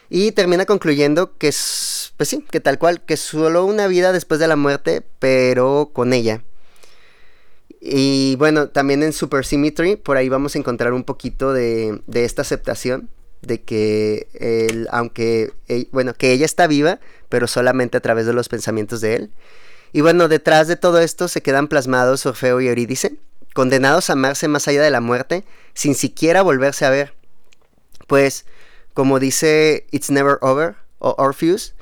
Y 0.09 0.31
termina 0.33 0.65
concluyendo 0.65 1.37
que 1.37 1.47
es, 1.47 2.13
pues 2.17 2.29
sí, 2.29 2.45
que 2.51 2.59
tal 2.59 2.77
cual, 2.77 3.03
que 3.03 3.17
solo 3.17 3.65
una 3.65 3.87
vida 3.87 4.11
después 4.11 4.39
de 4.39 4.47
la 4.47 4.55
muerte, 4.55 5.03
pero 5.19 5.89
con 5.93 6.13
ella. 6.13 6.43
Y 7.81 8.35
bueno, 8.37 8.69
también 8.69 9.03
en 9.03 9.13
Super 9.13 9.45
Symmetry, 9.45 9.95
por 9.95 10.17
ahí 10.17 10.29
vamos 10.29 10.55
a 10.55 10.59
encontrar 10.59 10.93
un 10.93 11.03
poquito 11.03 11.53
de, 11.53 12.01
de 12.07 12.25
esta 12.25 12.41
aceptación, 12.43 13.09
de 13.41 13.61
que 13.61 14.27
él, 14.33 14.87
aunque, 14.91 15.53
e, 15.67 15.87
bueno, 15.91 16.13
que 16.13 16.31
ella 16.31 16.45
está 16.45 16.67
viva, 16.67 16.99
pero 17.29 17.47
solamente 17.47 17.97
a 17.97 18.01
través 18.01 18.25
de 18.25 18.33
los 18.33 18.49
pensamientos 18.49 19.01
de 19.01 19.15
él. 19.15 19.31
Y 19.93 20.01
bueno, 20.01 20.27
detrás 20.27 20.67
de 20.67 20.75
todo 20.75 20.99
esto 20.99 21.27
se 21.27 21.41
quedan 21.41 21.67
plasmados 21.67 22.25
Orfeo 22.25 22.59
y 22.59 22.67
Eurídice, 22.67 23.17
condenados 23.55 24.09
a 24.09 24.13
amarse 24.13 24.49
más 24.49 24.67
allá 24.67 24.83
de 24.83 24.91
la 24.91 24.99
muerte, 24.99 25.45
sin 25.73 25.95
siquiera 25.95 26.41
volverse 26.41 26.83
a 26.83 26.89
ver. 26.89 27.13
Pues, 28.05 28.45
como 28.93 29.17
dice 29.17 29.87
It's 29.91 30.11
Never 30.11 30.37
Over 30.41 30.75
o 30.99 31.15
Orpheus, 31.17 31.73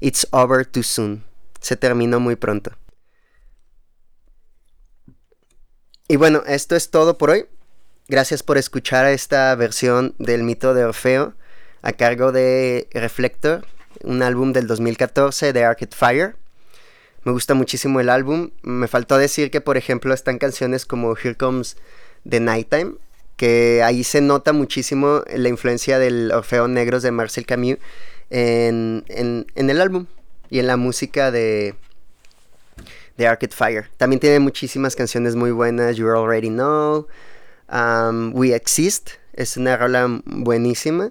It's 0.00 0.26
Over 0.30 0.64
Too 0.64 0.82
Soon. 0.82 1.22
Se 1.60 1.76
terminó 1.76 2.18
muy 2.18 2.34
pronto. 2.34 2.72
Y 6.08 6.16
bueno, 6.16 6.42
esto 6.46 6.76
es 6.76 6.90
todo 6.90 7.18
por 7.18 7.28
hoy. 7.28 7.46
Gracias 8.08 8.42
por 8.42 8.56
escuchar 8.56 9.06
esta 9.06 9.54
versión 9.54 10.14
del 10.18 10.42
mito 10.42 10.72
de 10.72 10.84
Orfeo 10.86 11.34
a 11.82 11.92
cargo 11.92 12.32
de 12.32 12.88
Reflector, 12.92 13.66
un 14.02 14.22
álbum 14.22 14.54
del 14.54 14.66
2014 14.66 15.52
de 15.52 15.64
Arcade 15.64 15.94
Fire. 15.94 16.36
Me 17.24 17.32
gusta 17.32 17.54
muchísimo 17.54 18.00
el 18.00 18.08
álbum. 18.08 18.50
Me 18.62 18.88
faltó 18.88 19.16
decir 19.16 19.50
que, 19.50 19.60
por 19.60 19.76
ejemplo, 19.76 20.12
están 20.12 20.38
canciones 20.38 20.84
como 20.86 21.16
Here 21.16 21.36
Comes 21.36 21.76
the 22.28 22.40
Nighttime, 22.40 22.94
que 23.36 23.82
ahí 23.84 24.04
se 24.04 24.20
nota 24.20 24.52
muchísimo 24.52 25.22
la 25.32 25.48
influencia 25.48 25.98
del 25.98 26.32
Orfeo 26.32 26.68
Negros 26.68 27.02
de 27.02 27.10
Marcel 27.10 27.46
Camus 27.46 27.78
en, 28.30 29.04
el 29.54 29.80
álbum 29.80 30.06
y 30.50 30.58
en 30.58 30.66
la 30.66 30.76
música 30.76 31.30
de, 31.30 31.74
de 33.16 33.26
Arcade 33.26 33.54
Fire. 33.54 33.90
También 33.96 34.20
tiene 34.20 34.38
muchísimas 34.38 34.96
canciones 34.96 35.36
muy 35.36 35.50
buenas. 35.50 35.96
You 35.96 36.08
Already 36.08 36.48
Know, 36.48 37.06
um, 37.70 38.34
We 38.34 38.54
Exist, 38.54 39.10
es 39.32 39.56
una 39.56 39.76
rola 39.76 40.20
buenísima. 40.24 41.10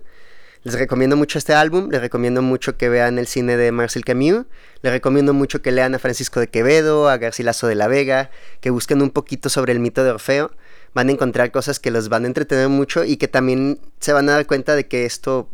Les 0.64 0.76
recomiendo 0.76 1.18
mucho 1.18 1.40
este 1.40 1.54
álbum, 1.54 1.90
les 1.90 2.02
recomiendo 2.02 2.44
mucho 2.44 2.78
que 2.78 2.88
vean 2.88 3.18
el 3.18 3.26
cine 3.26 3.58
de 3.58 3.72
Marcel 3.72 4.06
Camus, 4.06 4.46
les 4.84 4.94
recomiendo 4.94 5.34
mucho 5.34 5.64
que 5.64 5.72
lean 5.72 5.96
a 5.96 6.00
Francisco 6.00 6.40
de 6.40 6.50
Quevedo, 6.50 7.10
a 7.10 7.18
Garcilaso 7.18 7.66
de 7.66 7.74
la 7.74 7.88
Vega, 7.88 8.30
que 8.60 8.70
busquen 8.70 9.02
un 9.02 9.10
poquito 9.10 9.50
sobre 9.50 9.74
el 9.74 9.80
mito 9.80 10.04
de 10.04 10.12
Orfeo, 10.12 10.52
van 10.94 11.10
a 11.10 11.14
encontrar 11.14 11.52
cosas 11.52 11.80
que 11.80 11.90
los 11.90 12.10
van 12.10 12.26
a 12.26 12.28
entretener 12.28 12.70
mucho 12.70 13.04
y 13.04 13.18
que 13.18 13.28
también 13.28 13.80
se 14.00 14.14
van 14.14 14.30
a 14.30 14.34
dar 14.34 14.46
cuenta 14.46 14.76
de 14.76 14.88
que 14.88 15.06
esto 15.06 15.50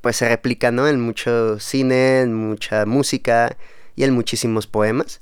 pues 0.00 0.16
se 0.16 0.28
replica, 0.28 0.70
¿no? 0.70 0.86
En 0.86 1.00
mucho 1.00 1.58
cine, 1.58 2.20
en 2.20 2.32
mucha 2.32 2.86
música 2.86 3.56
y 3.96 4.04
en 4.04 4.12
muchísimos 4.12 4.68
poemas. 4.68 5.20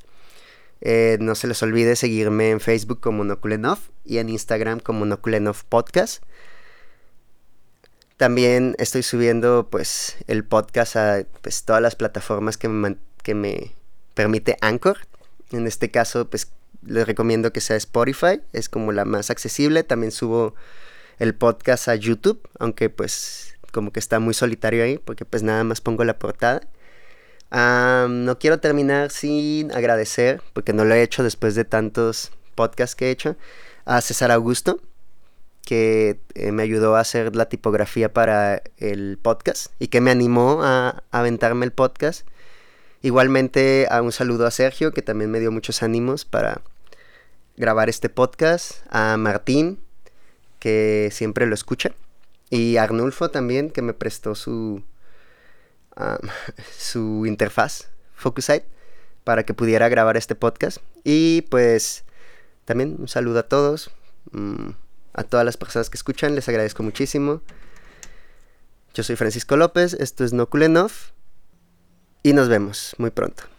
Eh, 0.82 1.16
no 1.20 1.34
se 1.34 1.46
les 1.46 1.62
olvide 1.62 1.96
seguirme 1.96 2.50
en 2.50 2.60
Facebook 2.60 3.00
como 3.00 3.24
Nokulenov 3.24 3.78
y 4.04 4.18
en 4.18 4.28
Instagram 4.28 4.80
como 4.80 5.06
Nokulenov 5.06 5.64
Podcast. 5.64 6.22
También 8.16 8.76
estoy 8.78 9.02
subiendo 9.02 9.68
pues 9.70 10.16
el 10.28 10.44
podcast 10.44 10.96
a 10.96 11.24
pues, 11.42 11.64
todas 11.64 11.82
las 11.82 11.96
plataformas 11.96 12.56
que 12.56 12.68
me, 12.68 12.96
que 13.22 13.34
me 13.34 13.74
permite 14.14 14.56
Anchor. 14.60 14.98
En 15.50 15.66
este 15.66 15.90
caso 15.90 16.28
pues 16.30 16.52
les 16.86 17.06
recomiendo 17.06 17.52
que 17.52 17.60
sea 17.60 17.76
Spotify, 17.76 18.40
es 18.52 18.68
como 18.68 18.92
la 18.92 19.04
más 19.04 19.30
accesible. 19.30 19.82
También 19.82 20.12
subo 20.12 20.54
el 21.18 21.34
podcast 21.34 21.88
a 21.88 21.94
YouTube, 21.96 22.48
aunque 22.58 22.90
pues 22.90 23.56
como 23.72 23.92
que 23.92 24.00
está 24.00 24.20
muy 24.20 24.34
solitario 24.34 24.84
ahí 24.84 24.98
porque 24.98 25.24
pues 25.24 25.42
nada 25.42 25.64
más 25.64 25.80
pongo 25.80 26.04
la 26.04 26.18
portada. 26.18 26.60
no 27.50 28.38
quiero 28.38 28.60
terminar 28.60 29.10
sin 29.10 29.72
agradecer, 29.72 30.40
porque 30.52 30.72
no 30.72 30.84
lo 30.84 30.94
he 30.94 31.02
hecho 31.02 31.24
después 31.24 31.54
de 31.54 31.64
tantos 31.64 32.30
podcasts 32.54 32.94
que 32.94 33.08
he 33.08 33.10
hecho, 33.10 33.36
a 33.84 34.00
César 34.00 34.30
Augusto, 34.30 34.80
que 35.64 36.20
eh, 36.34 36.52
me 36.52 36.62
ayudó 36.62 36.96
a 36.96 37.00
hacer 37.00 37.34
la 37.34 37.48
tipografía 37.48 38.12
para 38.12 38.62
el 38.76 39.18
podcast 39.20 39.72
y 39.78 39.88
que 39.88 40.00
me 40.00 40.10
animó 40.10 40.60
a, 40.62 41.02
aventarme 41.10 41.64
el 41.64 41.72
podcast. 41.72 42.26
Igualmente 43.02 43.86
a 43.90 44.02
un 44.02 44.12
saludo 44.12 44.46
a 44.46 44.50
Sergio, 44.50 44.92
que 44.92 45.02
también 45.02 45.30
me 45.30 45.40
dio 45.40 45.50
muchos 45.50 45.82
ánimos 45.82 46.24
para 46.24 46.62
grabar 47.56 47.88
este 47.88 48.08
podcast. 48.08 48.82
A 48.90 49.16
Martín, 49.16 49.78
que 50.58 51.10
siempre 51.12 51.46
lo 51.46 51.54
escucha. 51.54 51.92
Y 52.50 52.76
a 52.76 52.84
Arnulfo 52.84 53.30
también, 53.30 53.70
que 53.70 53.82
me 53.82 53.94
prestó 53.94 54.34
su, 54.34 54.82
su 56.78 57.26
interfaz, 57.26 57.88
Focusite, 58.14 58.66
para 59.24 59.44
que 59.44 59.54
pudiera 59.54 59.88
grabar 59.88 60.16
este 60.16 60.34
podcast. 60.34 60.78
Y 61.04 61.42
pues 61.42 62.04
también 62.64 62.96
un 62.98 63.08
saludo 63.08 63.40
a 63.40 63.48
todos, 63.48 63.90
mm, 64.32 64.70
a 65.14 65.24
todas 65.24 65.46
las 65.46 65.56
personas 65.56 65.88
que 65.88 65.96
escuchan, 65.96 66.34
les 66.34 66.48
agradezco 66.48 66.82
muchísimo. 66.82 67.40
Yo 68.94 69.02
soy 69.02 69.16
Francisco 69.16 69.56
López, 69.56 69.94
esto 69.94 70.24
es 70.24 70.32
No 70.32 70.48
Cool 70.48 70.64
y 72.22 72.32
nos 72.32 72.48
vemos 72.48 72.94
muy 72.98 73.10
pronto. 73.10 73.53